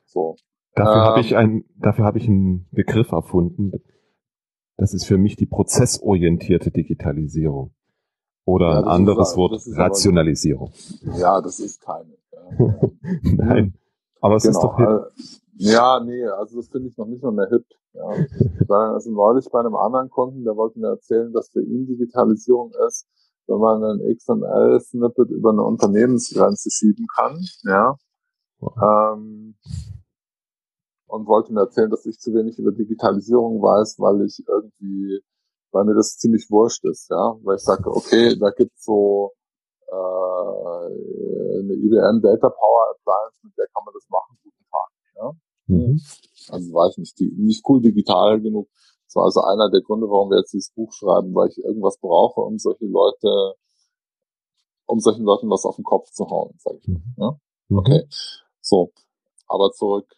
[0.06, 0.36] So.
[0.74, 3.72] Dafür ähm, habe ich ein, dafür habe ich einen Begriff erfunden.
[4.76, 7.74] Das ist für mich die prozessorientierte Digitalisierung.
[8.48, 10.72] Oder ja, ein anderes Wort, Rationalisierung.
[11.06, 12.16] Aber, ja, das ist keine.
[12.32, 12.80] Ja.
[13.22, 13.74] Nein.
[14.22, 14.88] Aber es genau, ist doch hip.
[14.88, 15.06] Also,
[15.56, 17.66] ja, nee, also das finde ich noch nicht mal mehr hip.
[17.92, 18.08] Ja.
[18.94, 23.06] Also neulich bei einem anderen Kunden, der wollte mir erzählen, dass für ihn Digitalisierung ist,
[23.48, 27.96] wenn man ein XML-Snippet über eine Unternehmensgrenze schieben kann, ja.
[28.60, 29.14] Wow.
[29.16, 29.56] Ähm,
[31.06, 35.20] und wollte mir erzählen, dass ich zu wenig über Digitalisierung weiß, weil ich irgendwie,
[35.72, 39.32] weil mir das ziemlich wurscht ist, ja, weil ich sage, okay, da gibt's so
[39.88, 40.86] äh,
[41.60, 45.32] eine IBM Data Power Appliance, mit der kann man das machen, guten Tag, ja.
[45.66, 46.00] Mhm.
[46.50, 48.68] Also war ich nicht, nicht cool digital genug.
[49.06, 51.98] Das war also einer der Gründe, warum wir jetzt dieses Buch schreiben, weil ich irgendwas
[51.98, 53.54] brauche, um solche Leute,
[54.86, 56.98] um solchen Leuten was auf den Kopf zu hauen, sag ich mal.
[56.98, 57.14] Mhm.
[57.16, 57.40] Ja?
[57.68, 57.78] Mhm.
[57.78, 58.08] Okay.
[58.60, 58.92] So.
[59.46, 60.17] Aber zurück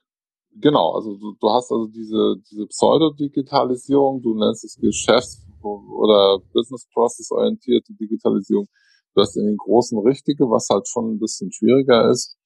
[0.53, 7.93] Genau, also du, du hast also diese, diese Pseudo-Digitalisierung, du nennst es Geschäfts- oder Business-Process-orientierte
[7.95, 8.67] Digitalisierung.
[9.15, 12.37] Du hast in den großen richtige, was halt schon ein bisschen schwieriger ist.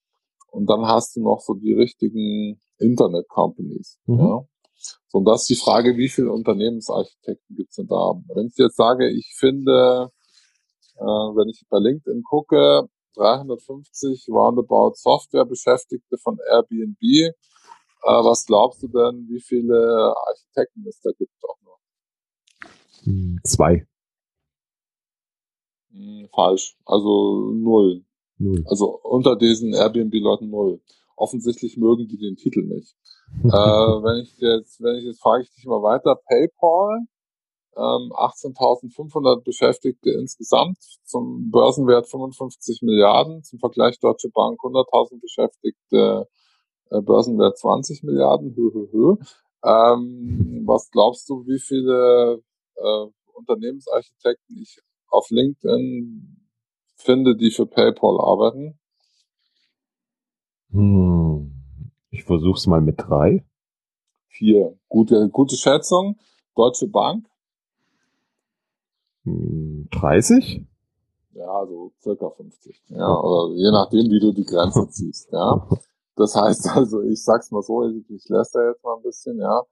[0.51, 3.99] Und dann hast du noch so die richtigen Internet-Companies.
[4.05, 4.19] Mhm.
[4.19, 4.45] Ja.
[5.07, 8.13] So, und das ist die Frage, wie viele Unternehmensarchitekten gibt's denn da?
[8.33, 10.11] Wenn ich jetzt sage, ich finde,
[10.97, 17.33] äh, wenn ich bei LinkedIn gucke, 350 roundabout Software-Beschäftigte von Airbnb,
[18.05, 21.79] äh, was glaubst du denn, wie viele Architekten es da gibt auch noch?
[23.03, 23.87] Hm, zwei.
[25.91, 26.77] Hm, falsch.
[26.85, 28.05] Also null.
[28.37, 28.63] null.
[28.67, 30.81] Also unter diesen Airbnb-Leuten null.
[31.15, 32.95] Offensichtlich mögen die den Titel nicht.
[33.43, 37.07] äh, wenn ich jetzt, wenn ich jetzt frage ich dich mal weiter, PayPal,
[37.75, 46.27] ähm, 18.500 Beschäftigte insgesamt, zum Börsenwert 55 Milliarden, zum Vergleich Deutsche Bank 100.000 Beschäftigte,
[46.89, 49.15] Börsenwert 20 Milliarden, hö, hö, hö.
[49.63, 52.41] Ähm, was glaubst du, wie viele
[52.75, 56.37] äh, Unternehmensarchitekten ich auf LinkedIn
[56.95, 58.79] finde, die für PayPal arbeiten?
[60.71, 61.51] Hm.
[62.11, 63.45] Ich versuch's mal mit drei.
[64.27, 64.77] Vier.
[64.87, 66.17] Gute, gute Schätzung.
[66.55, 67.27] Deutsche Bank.
[69.25, 70.55] 30?
[70.55, 70.67] Hm,
[71.33, 72.83] ja, so circa 50.
[72.89, 75.31] Ja, oder je nachdem, wie du die Grenze ziehst.
[75.31, 75.67] Ja.
[76.15, 79.63] Das heißt also, ich sag's mal so, ich lässt da jetzt mal ein bisschen, ja.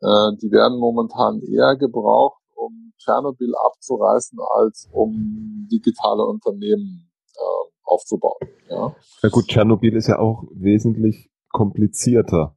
[0.00, 8.48] Äh, die werden momentan eher gebraucht, um Tschernobyl abzureißen, als um digitale Unternehmen äh, aufzubauen.
[8.68, 8.94] Ja.
[9.22, 12.56] ja gut, Tschernobyl ist ja auch wesentlich komplizierter.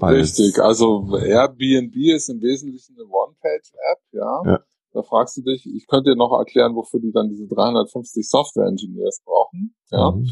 [0.00, 4.42] Richtig, also Airbnb ist im Wesentlichen eine One-Page-App, ja.
[4.44, 4.60] ja.
[4.92, 9.22] Da fragst du dich, ich könnte dir noch erklären, wofür die dann diese 350 Software-Engineers
[9.24, 10.12] brauchen, ja.
[10.12, 10.30] Mhm.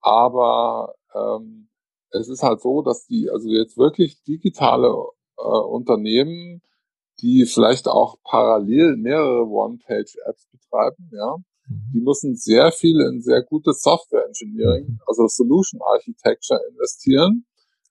[0.00, 1.68] Aber ähm,
[2.10, 4.88] es ist halt so, dass die, also jetzt wirklich digitale
[5.38, 6.62] äh, Unternehmen,
[7.20, 11.36] die vielleicht auch parallel mehrere One-Page-Apps betreiben, ja,
[11.68, 11.90] mhm.
[11.94, 15.00] die müssen sehr viel in sehr gutes Software Engineering, mhm.
[15.06, 17.46] also Solution Architecture investieren,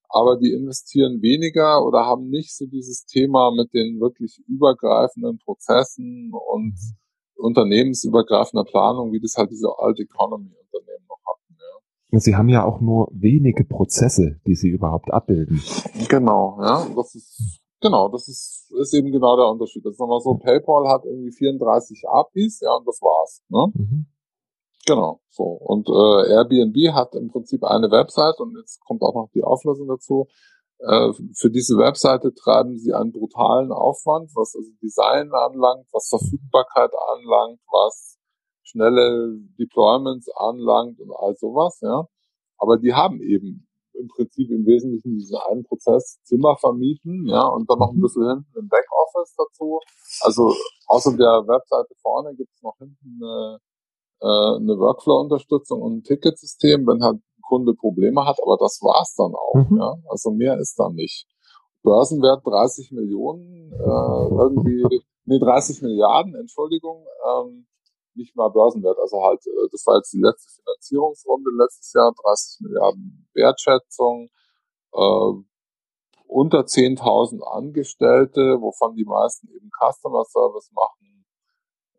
[0.10, 6.32] aber die investieren weniger oder haben nicht so dieses Thema mit den wirklich übergreifenden Prozessen
[6.34, 6.98] und mhm.
[7.36, 11.22] unternehmensübergreifender Planung, wie das halt diese Alt Economy Unternehmen noch
[12.20, 15.62] Sie haben ja auch nur wenige Prozesse, die Sie überhaupt abbilden.
[16.10, 19.86] Genau, ja, das ist genau, das ist, ist eben genau der Unterschied.
[19.86, 23.42] Das ist nochmal so, PayPal hat irgendwie 34 APIs, ja, und das war's.
[23.50, 23.72] Ne?
[23.74, 24.06] Mhm.
[24.86, 25.44] Genau, so.
[25.44, 29.88] Und äh, Airbnb hat im Prinzip eine Website und jetzt kommt auch noch die Auflösung
[29.88, 30.28] dazu.
[30.80, 36.92] Äh, für diese Webseite treiben sie einen brutalen Aufwand, was also Design anlangt, was Verfügbarkeit
[37.14, 38.11] anlangt, was
[38.72, 42.08] schnelle Deployments anlangt und all sowas, ja.
[42.58, 47.70] Aber die haben eben im Prinzip im Wesentlichen diesen einen Prozess Zimmer vermieten, ja, und
[47.70, 48.02] dann noch ein mhm.
[48.02, 49.80] bisschen hinten im Backoffice dazu.
[50.22, 50.54] Also
[50.88, 53.60] außer der Webseite vorne gibt es noch hinten eine,
[54.22, 59.16] äh, eine Workflow-Unterstützung und ein Ticketsystem, wenn halt ein Kunde Probleme hat, aber das war's
[59.16, 59.78] dann auch, mhm.
[59.78, 59.96] ja.
[60.10, 61.28] Also mehr ist da nicht.
[61.84, 67.68] Börsenwert 30 Millionen, äh, irgendwie, nee, 30 Milliarden, Entschuldigung, ähm,
[68.16, 68.98] nicht mal Börsenwert.
[69.00, 74.30] Also halt, äh, das war jetzt die letzte Finanzierungsrunde letztes Jahr, 30 Milliarden Wertschätzung,
[74.94, 75.34] äh,
[76.28, 81.26] unter 10.000 Angestellte, wovon die meisten eben Customer Service machen,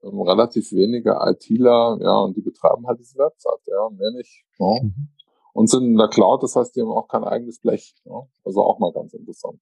[0.03, 4.45] ähm, relativ wenige ITler, ja, und die betreiben halt diese Website, ja, mehr nicht.
[4.59, 4.83] Ja.
[4.83, 5.09] Mhm.
[5.55, 7.95] Und sind in der Cloud, das heißt, die haben auch kein eigenes Blech.
[8.05, 8.27] Ja.
[8.43, 9.61] Also auch mal ganz interessant.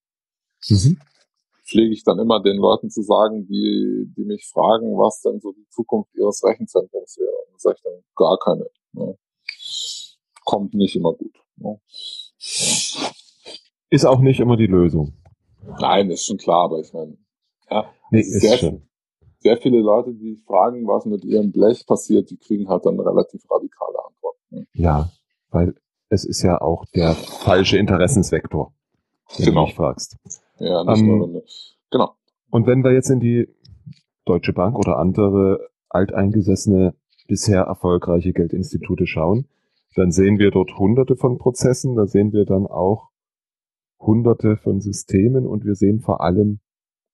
[0.68, 1.00] Mhm
[1.70, 5.52] pflege ich dann immer den Leuten zu sagen, die, die mich fragen, was denn so
[5.52, 7.52] die Zukunft ihres Rechenzentrums wäre.
[7.52, 8.66] Und sage ich dann gar keine.
[8.92, 9.16] Ne?
[10.44, 11.36] Kommt nicht immer gut.
[11.56, 11.80] Ne?
[13.90, 15.14] Ist auch nicht immer die Lösung.
[15.78, 17.16] Nein, ist schon klar, aber ich meine,
[17.70, 18.88] ja, nee, ist sehr, schon.
[19.38, 23.48] sehr viele Leute, die fragen, was mit ihrem Blech passiert, die kriegen halt dann relativ
[23.48, 24.44] radikale Antworten.
[24.50, 24.66] Ne?
[24.72, 25.10] Ja,
[25.50, 25.74] weil
[26.08, 28.72] es ist ja auch der falsche Interessensvektor,
[29.38, 29.60] den genau.
[29.60, 30.16] du mich fragst.
[30.60, 31.42] Ja, nicht ähm, nur wenn
[31.90, 32.14] Genau.
[32.50, 33.48] Und wenn wir jetzt in die
[34.24, 36.94] Deutsche Bank oder andere alteingesessene,
[37.26, 39.46] bisher erfolgreiche Geldinstitute schauen,
[39.94, 43.10] dann sehen wir dort hunderte von Prozessen, da sehen wir dann auch
[44.00, 46.60] hunderte von Systemen und wir sehen vor allem,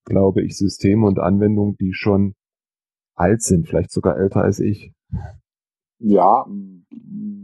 [0.04, 2.34] glaube ich, Systeme und Anwendungen, die schon
[3.14, 4.92] alt sind, vielleicht sogar älter als ich.
[5.98, 6.46] Ja,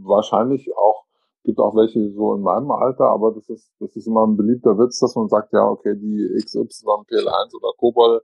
[0.01, 1.02] wahrscheinlich auch
[1.43, 4.77] gibt auch welche so in meinem Alter, aber das ist, das ist immer ein beliebter
[4.77, 8.21] Witz, dass man sagt, ja, okay, die XY, PL1 oder COBOL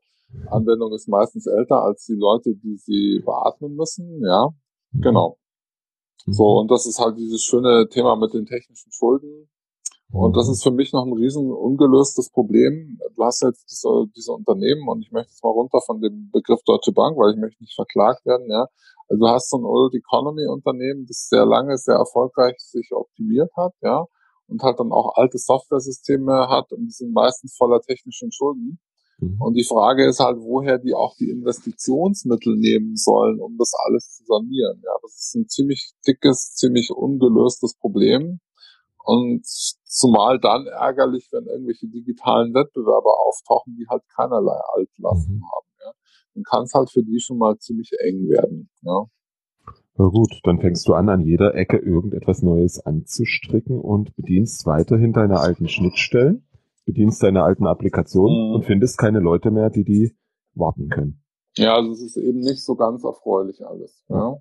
[0.49, 4.49] Anwendung ist meistens älter als die Leute, die sie beatmen müssen, ja.
[4.91, 5.01] Mhm.
[5.01, 5.37] Genau.
[6.25, 6.57] So, mhm.
[6.61, 9.49] und das ist halt dieses schöne Thema mit den technischen Schulden.
[10.11, 10.53] Und das mhm.
[10.53, 12.99] ist für mich noch ein riesen ungelöstes Problem.
[13.15, 16.61] Du hast jetzt diese, diese Unternehmen und ich möchte jetzt mal runter von dem Begriff
[16.65, 18.67] Deutsche Bank, weil ich möchte nicht verklagt werden, ja.
[19.07, 23.51] Also du hast so ein Old Economy Unternehmen, das sehr lange, sehr erfolgreich sich optimiert
[23.55, 24.05] hat, ja,
[24.47, 28.79] und halt dann auch alte Software-Systeme hat und die sind meistens voller technischen Schulden.
[29.19, 29.39] Mhm.
[29.39, 34.15] Und die Frage ist halt, woher die auch die Investitionsmittel nehmen sollen, um das alles
[34.15, 34.81] zu sanieren.
[34.83, 38.39] Ja, das ist ein ziemlich dickes, ziemlich ungelöstes Problem.
[39.03, 45.43] Und zumal dann ärgerlich, wenn irgendwelche digitalen Wettbewerber auftauchen, die halt keinerlei Altlasten mhm.
[45.43, 45.69] haben
[46.39, 48.69] dann kann es halt für die schon mal ziemlich eng werden.
[48.81, 49.05] Ja.
[49.97, 55.11] Na gut, dann fängst du an, an jeder Ecke irgendetwas Neues anzustricken und bedienst weiterhin
[55.11, 56.47] deine alten Schnittstellen,
[56.85, 58.55] bedienst deine alten Applikationen mhm.
[58.55, 60.15] und findest keine Leute mehr, die die
[60.53, 61.21] warten können.
[61.57, 64.05] Ja, also es ist eben nicht so ganz erfreulich alles.
[64.07, 64.39] Ja.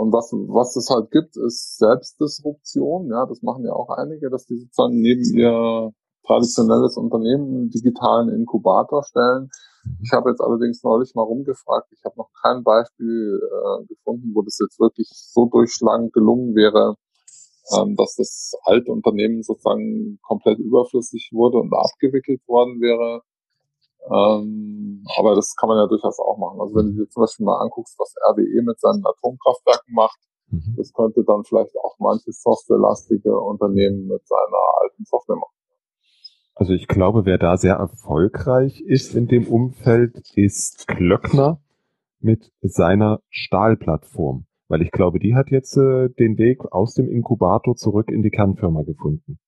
[0.00, 3.08] Und was, was es halt gibt, ist Selbstdisruption.
[3.10, 5.92] Ja, das machen ja auch einige, dass die sozusagen neben ihr
[6.26, 9.50] traditionelles Unternehmen einen digitalen Inkubator stellen
[10.02, 11.88] ich habe jetzt allerdings neulich mal rumgefragt.
[11.92, 16.96] Ich habe noch kein Beispiel äh, gefunden, wo das jetzt wirklich so durchschlagend gelungen wäre,
[17.76, 23.22] ähm, dass das alte Unternehmen sozusagen komplett überflüssig wurde und abgewickelt worden wäre.
[24.06, 26.60] Ähm, aber das kann man ja durchaus auch machen.
[26.60, 30.74] Also wenn du dir zum Beispiel mal anguckst, was RWE mit seinen Atomkraftwerken macht, mhm.
[30.76, 35.54] das könnte dann vielleicht auch manches softwarelastige Unternehmen mit seiner alten Software machen.
[36.54, 41.60] Also ich glaube, wer da sehr erfolgreich ist in dem Umfeld, ist Klöckner
[42.20, 44.44] mit seiner Stahlplattform.
[44.68, 48.30] Weil ich glaube, die hat jetzt äh, den Weg aus dem Inkubator zurück in die
[48.30, 49.38] Kernfirma gefunden.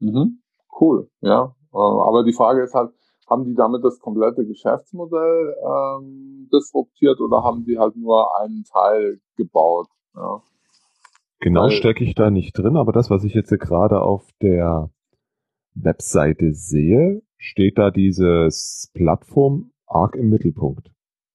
[0.00, 0.42] Mhm.
[0.80, 1.54] Cool, ja.
[1.72, 2.90] Äh, aber die Frage ist halt,
[3.28, 9.20] haben die damit das komplette Geschäftsmodell ähm, disruptiert oder haben die halt nur einen Teil
[9.36, 9.88] gebaut?
[10.14, 10.40] Ja.
[11.40, 14.90] Genau stecke ich da nicht drin, aber das, was ich jetzt gerade auf der
[15.74, 20.90] Webseite sehe, steht da dieses Plattform arg im Mittelpunkt.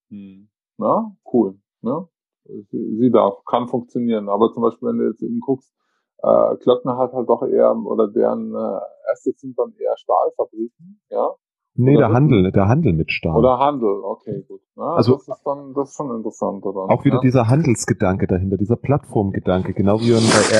[0.10, 0.50] Hm.
[0.78, 1.58] Na, cool.
[1.82, 2.08] Ne?
[2.46, 4.28] Sie, sie darf, kann funktionieren.
[4.28, 5.74] Aber zum Beispiel, wenn du jetzt eben guckst,
[6.18, 11.34] äh, Klöckner hat halt doch eher, oder deren äh, Assets sind dann eher Stahlfabriken, ja.
[11.76, 13.36] Nee, oder der Handel, der Handel mit Stahl.
[13.36, 14.62] Oder Handel, okay, gut.
[14.76, 16.82] Ja, also das ist dann, das ist schon interessant, oder?
[16.94, 17.22] Auch wieder ja?
[17.22, 20.60] dieser Handelsgedanke dahinter, dieser Plattformgedanke, genau wie bei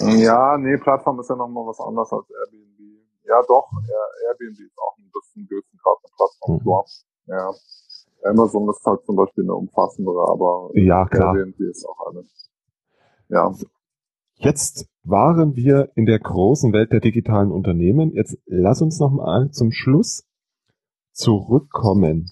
[0.00, 2.80] ja, nee, Plattform ist ja nochmal was anderes als Airbnb.
[3.26, 3.70] Ja, doch,
[4.28, 6.84] Airbnb ist auch ein bisschen gewissen Grad eine Plattform.
[7.26, 7.32] Mhm.
[7.32, 7.50] Ja.
[8.30, 11.36] Amazon ist halt zum Beispiel eine umfassendere, aber ja, klar.
[11.36, 12.24] Airbnb ist auch eine.
[13.28, 13.52] Ja.
[14.36, 18.12] Jetzt waren wir in der großen Welt der digitalen Unternehmen.
[18.12, 20.26] Jetzt lass uns noch mal zum Schluss
[21.12, 22.30] zurückkommen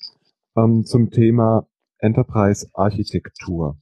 [0.57, 1.69] ähm, zum Thema
[1.99, 3.79] Enterprise Architektur.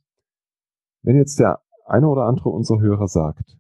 [1.02, 3.56] Wenn jetzt der eine oder andere unserer Hörer sagt,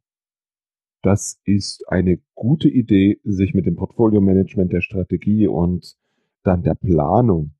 [1.02, 5.96] das ist eine gute Idee, sich mit dem Portfolio-Management der Strategie und
[6.42, 7.54] dann der Planung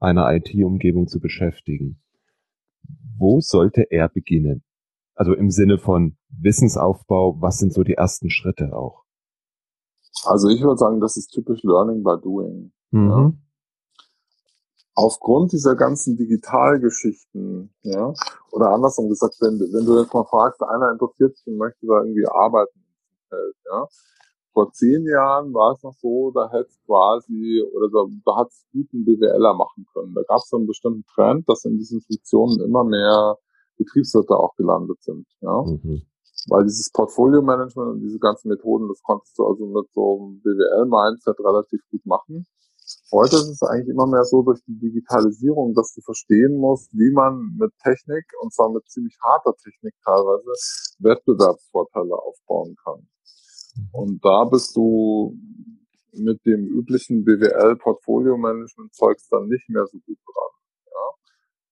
[0.00, 2.00] einer IT-Umgebung zu beschäftigen.
[3.18, 4.62] Wo sollte er beginnen?
[5.18, 9.02] Also im Sinne von Wissensaufbau, was sind so die ersten Schritte auch?
[10.24, 12.72] Also ich würde sagen, das ist typisch Learning by Doing.
[12.92, 13.10] Mhm.
[13.10, 13.32] Ja.
[14.94, 18.12] Aufgrund dieser ganzen Digitalgeschichten, ja,
[18.52, 22.02] oder andersrum gesagt, wenn, wenn du jetzt mal fragst, einer interessiert sich und möchte da
[22.02, 22.78] irgendwie arbeiten
[23.66, 23.86] ja.
[24.52, 28.48] Vor zehn Jahren war es noch so, da hätte es quasi, oder da, da hat
[28.48, 30.14] es guten BWLer machen können.
[30.14, 33.36] Da gab es so einen bestimmten Trend, dass in diesen Funktionen immer mehr
[33.78, 35.62] Betriebswirte auch gelandet sind, ja.
[35.62, 36.02] Mhm.
[36.48, 41.38] Weil dieses Portfolio-Management und diese ganzen Methoden, das konntest du also mit so einem BWL-Mindset
[41.40, 42.46] relativ gut machen.
[43.12, 47.12] Heute ist es eigentlich immer mehr so durch die Digitalisierung, dass du verstehen musst, wie
[47.12, 50.50] man mit Technik, und zwar mit ziemlich harter Technik teilweise,
[51.00, 53.06] Wettbewerbsvorteile aufbauen kann.
[53.76, 53.88] Mhm.
[53.92, 55.36] Und da bist du
[56.12, 60.57] mit dem üblichen BWL-Portfolio-Management-Zeugs dann nicht mehr so gut dran.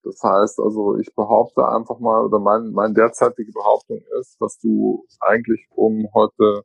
[0.06, 5.04] Das heißt also, ich behaupte einfach mal, oder mein, meine derzeitige Behauptung ist, dass du
[5.18, 6.62] eigentlich um heute,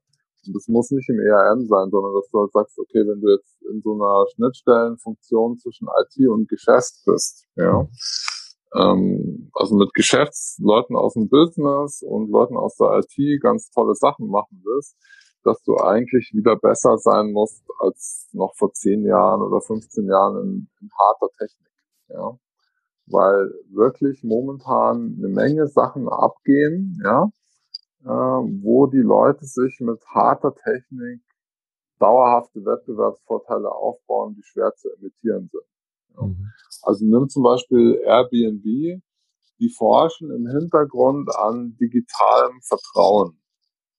[0.54, 3.60] das muss nicht im ERM sein, sondern dass du halt sagst, okay, wenn du jetzt
[3.64, 7.88] in so einer Schnittstellenfunktion zwischen IT und Geschäft bist, ja,
[8.76, 14.28] ähm, also mit Geschäftsleuten aus dem Business und Leuten aus der IT ganz tolle Sachen
[14.28, 14.96] machen willst,
[15.44, 20.44] dass du eigentlich wieder besser sein musst als noch vor zehn Jahren oder 15 Jahren
[20.44, 21.72] in, in harter Technik,
[22.10, 22.38] ja
[23.12, 27.30] weil wirklich momentan eine Menge Sachen abgehen, ja,
[28.03, 31.22] äh, wo die Leute sich mit harter Technik
[31.99, 35.64] dauerhafte Wettbewerbsvorteile aufbauen, die schwer zu imitieren sind.
[36.16, 36.24] Ja.
[36.24, 36.47] Mhm.
[36.82, 39.01] Also nimm zum Beispiel Airbnb,
[39.59, 43.39] die forschen im Hintergrund an digitalem Vertrauen.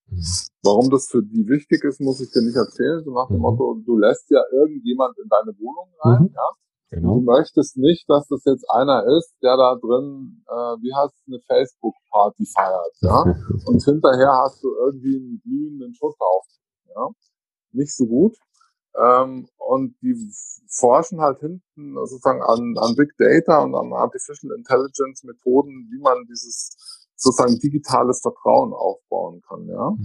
[0.08, 0.24] Mhm.
[0.64, 3.02] Warum das für die wichtig ist, muss ich dir nicht erzählen.
[3.04, 3.42] So nach dem mhm.
[3.42, 6.34] Motto, du lässt ja irgendjemand in deine Wohnung rein, mhm.
[6.34, 6.48] ja,
[6.92, 7.14] Genau.
[7.14, 11.22] Du möchtest nicht, dass das jetzt einer ist, der da drin, äh, wie heißt es,
[11.26, 13.22] eine Facebook-Party feiert, ja?
[13.66, 16.52] Und hinterher hast du irgendwie einen glühenden Schutthaufen,
[16.94, 17.08] ja?
[17.72, 18.36] Nicht so gut.
[18.94, 20.14] Ähm, und die
[20.68, 26.26] forschen halt hinten sozusagen an, an Big Data und an Artificial Intelligence Methoden, wie man
[26.28, 29.96] dieses sozusagen digitales Vertrauen aufbauen kann, ja?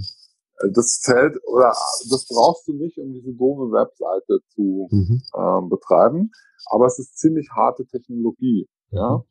[0.74, 1.70] Das fällt oder
[2.10, 5.22] das brauchst du nicht, um diese doofe Webseite zu mhm.
[5.36, 6.32] ähm, betreiben
[6.70, 8.68] aber es ist ziemlich harte Technologie.
[8.91, 9.24] Ja, mhm.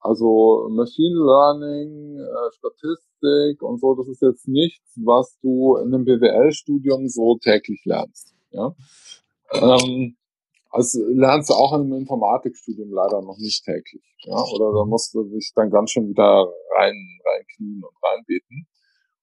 [0.00, 6.04] also Machine Learning, äh, Statistik und so, das ist jetzt nichts, was du in einem
[6.04, 8.34] BWL-Studium so täglich lernst.
[8.50, 8.74] Ja,
[9.52, 10.16] ähm,
[10.70, 14.02] also lernst du auch in einem Informatikstudium leider noch nicht täglich.
[14.22, 18.66] Ja, oder da musst du dich dann ganz schön wieder rein, reinknien und reinbeten.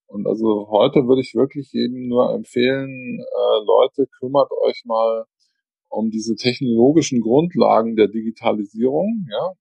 [0.07, 5.25] Und also heute würde ich wirklich jedem nur empfehlen, äh, Leute, kümmert euch mal
[5.89, 9.51] um diese technologischen Grundlagen der Digitalisierung, ja,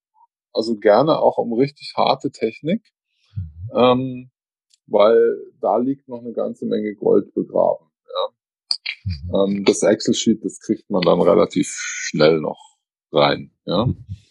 [0.52, 2.82] also gerne auch um richtig harte Technik,
[3.34, 3.78] mhm.
[3.78, 4.30] ähm,
[4.86, 7.86] weil da liegt noch eine ganze Menge Gold begraben.
[8.06, 8.28] Ja.
[9.04, 9.56] Mhm.
[9.56, 12.76] Ähm, das Excel-Sheet, das kriegt man dann relativ schnell noch
[13.12, 13.50] rein.
[13.64, 13.88] Ja.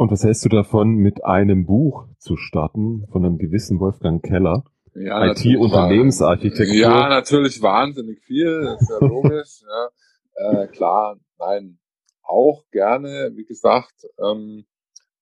[0.00, 4.64] Und was hältst du davon, mit einem Buch zu starten von einem gewissen Wolfgang Keller?
[4.94, 6.74] Ja, IT-Unternehmensarchitektur.
[6.74, 9.60] Ja, natürlich wahnsinnig viel, ist ja logisch.
[10.40, 10.62] ja.
[10.62, 11.78] Äh, klar, nein,
[12.22, 14.64] auch gerne, wie gesagt, ähm,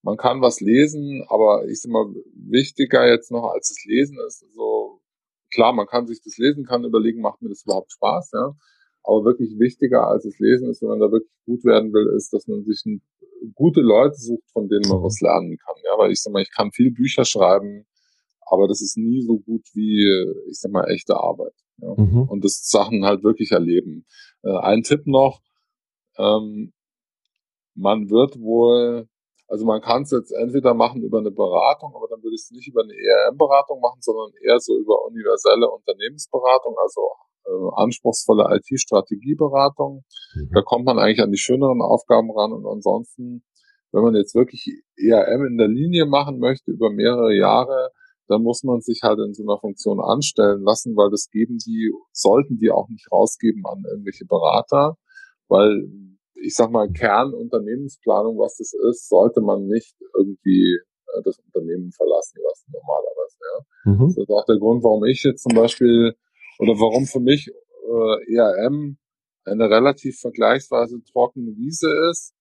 [0.02, 2.14] man kann was lesen, aber ich sag mal,
[2.48, 5.00] wichtiger jetzt noch als das Lesen ist, so,
[5.52, 8.54] klar, man kann sich das lesen, kann überlegen, macht mir das überhaupt Spaß, ja.
[9.02, 12.32] Aber wirklich wichtiger als das Lesen ist, wenn man da wirklich gut werden will, ist,
[12.32, 13.02] dass man sich ein,
[13.54, 15.76] gute Leute sucht, von denen man was lernen kann.
[15.84, 17.86] Ja, weil ich sag mal, ich kann viel Bücher schreiben,
[18.40, 20.06] aber das ist nie so gut wie,
[20.50, 21.54] ich sag mal, echte Arbeit.
[21.78, 21.94] Ja?
[21.96, 22.22] Mhm.
[22.28, 24.06] Und das Sachen halt wirklich erleben.
[24.42, 25.40] Äh, ein Tipp noch,
[26.16, 26.72] ähm,
[27.74, 29.08] man wird wohl,
[29.46, 32.50] also man kann es jetzt entweder machen über eine Beratung, aber dann würde ich es
[32.50, 37.00] nicht über eine ERM-Beratung machen, sondern eher so über universelle Unternehmensberatung, also
[37.48, 40.04] äh, anspruchsvolle IT-Strategieberatung.
[40.34, 40.50] Mhm.
[40.52, 43.42] Da kommt man eigentlich an die schöneren Aufgaben ran und ansonsten,
[43.92, 47.90] wenn man jetzt wirklich ERM in der Linie machen möchte über mehrere Jahre,
[48.26, 51.90] dann muss man sich halt in so einer Funktion anstellen lassen, weil das geben die,
[52.12, 54.96] sollten die auch nicht rausgeben an irgendwelche Berater,
[55.48, 55.88] weil
[56.40, 60.78] ich sag mal, Kernunternehmensplanung, was das ist, sollte man nicht irgendwie
[61.14, 63.38] äh, das Unternehmen verlassen lassen, normalerweise.
[63.40, 63.92] Ja.
[63.92, 64.08] Mhm.
[64.08, 66.14] Das ist auch der Grund, warum ich jetzt zum Beispiel
[66.58, 68.98] oder warum für mich äh, ERM
[69.44, 72.34] eine relativ vergleichsweise trockene Wiese ist,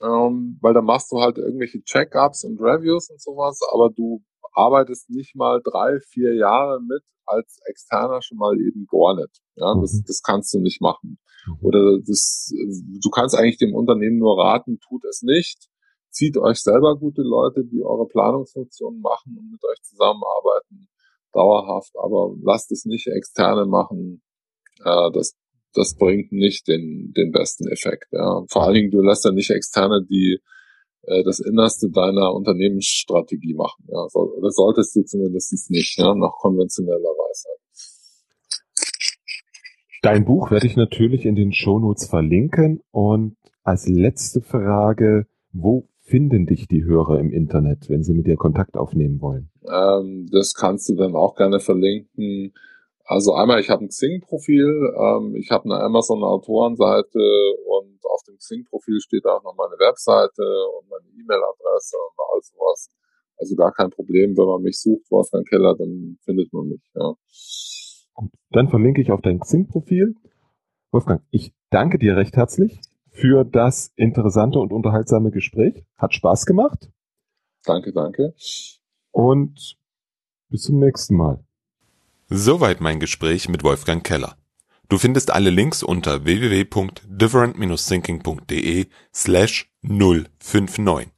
[0.00, 4.22] ähm, weil da machst du halt irgendwelche Check-ups und Reviews und sowas, aber du
[4.52, 9.40] arbeitest nicht mal drei, vier Jahre mit als Externer schon mal eben gar nicht.
[9.56, 10.04] Ja, das, mhm.
[10.06, 11.18] das kannst du nicht machen.
[11.46, 11.66] Mhm.
[11.66, 15.68] Oder das, du kannst eigentlich dem Unternehmen nur raten, tut es nicht.
[16.10, 20.88] Zieht euch selber gute Leute, die eure Planungsfunktionen machen und mit euch zusammenarbeiten,
[21.32, 24.22] dauerhaft, aber lasst es nicht externe machen.
[24.84, 25.36] Äh, das
[25.74, 28.06] das bringt nicht den, den besten Effekt.
[28.12, 28.44] Ja.
[28.48, 30.40] Vor allen Dingen, du lässt ja nicht Externe, die
[31.02, 33.84] äh, das Innerste deiner Unternehmensstrategie machen.
[33.88, 34.06] Ja.
[34.08, 37.56] So, oder solltest du zumindest nicht, ja, nach konventioneller Weisheit.
[40.02, 42.80] Dein Buch werde ich natürlich in den Shownotes verlinken.
[42.90, 48.36] Und als letzte Frage, wo finden dich die Hörer im Internet, wenn sie mit dir
[48.36, 49.50] Kontakt aufnehmen wollen?
[49.64, 52.52] Ähm, das kannst du dann auch gerne verlinken
[53.10, 57.18] also einmal, ich habe ein Xing-Profil, ähm, ich habe eine Amazon-Autorenseite
[57.66, 60.44] und auf dem Xing-Profil steht auch noch meine Webseite
[60.78, 62.88] und meine E-Mail-Adresse und all sowas.
[63.36, 66.82] Also gar kein Problem, wenn man mich sucht, Wolfgang Keller, dann findet man mich.
[66.94, 67.14] Ja.
[68.14, 70.14] Gut, dann verlinke ich auf dein Xing-Profil.
[70.92, 72.80] Wolfgang, ich danke dir recht herzlich
[73.20, 75.84] für das interessante und unterhaltsame Gespräch.
[75.98, 76.90] Hat Spaß gemacht.
[77.64, 78.34] Danke, danke.
[79.10, 79.76] Und
[80.48, 81.44] bis zum nächsten Mal.
[82.28, 84.36] Soweit mein Gespräch mit Wolfgang Keller.
[84.88, 91.08] Du findest alle Links unter www.different-thinking.de slash 059.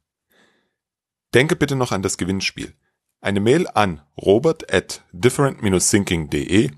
[1.33, 2.73] Denke bitte noch an das Gewinnspiel.
[3.21, 6.69] Eine Mail an robert at different-thinking.de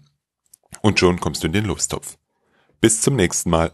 [0.81, 2.17] und schon kommst du in den Lostopf.
[2.79, 3.73] Bis zum nächsten Mal.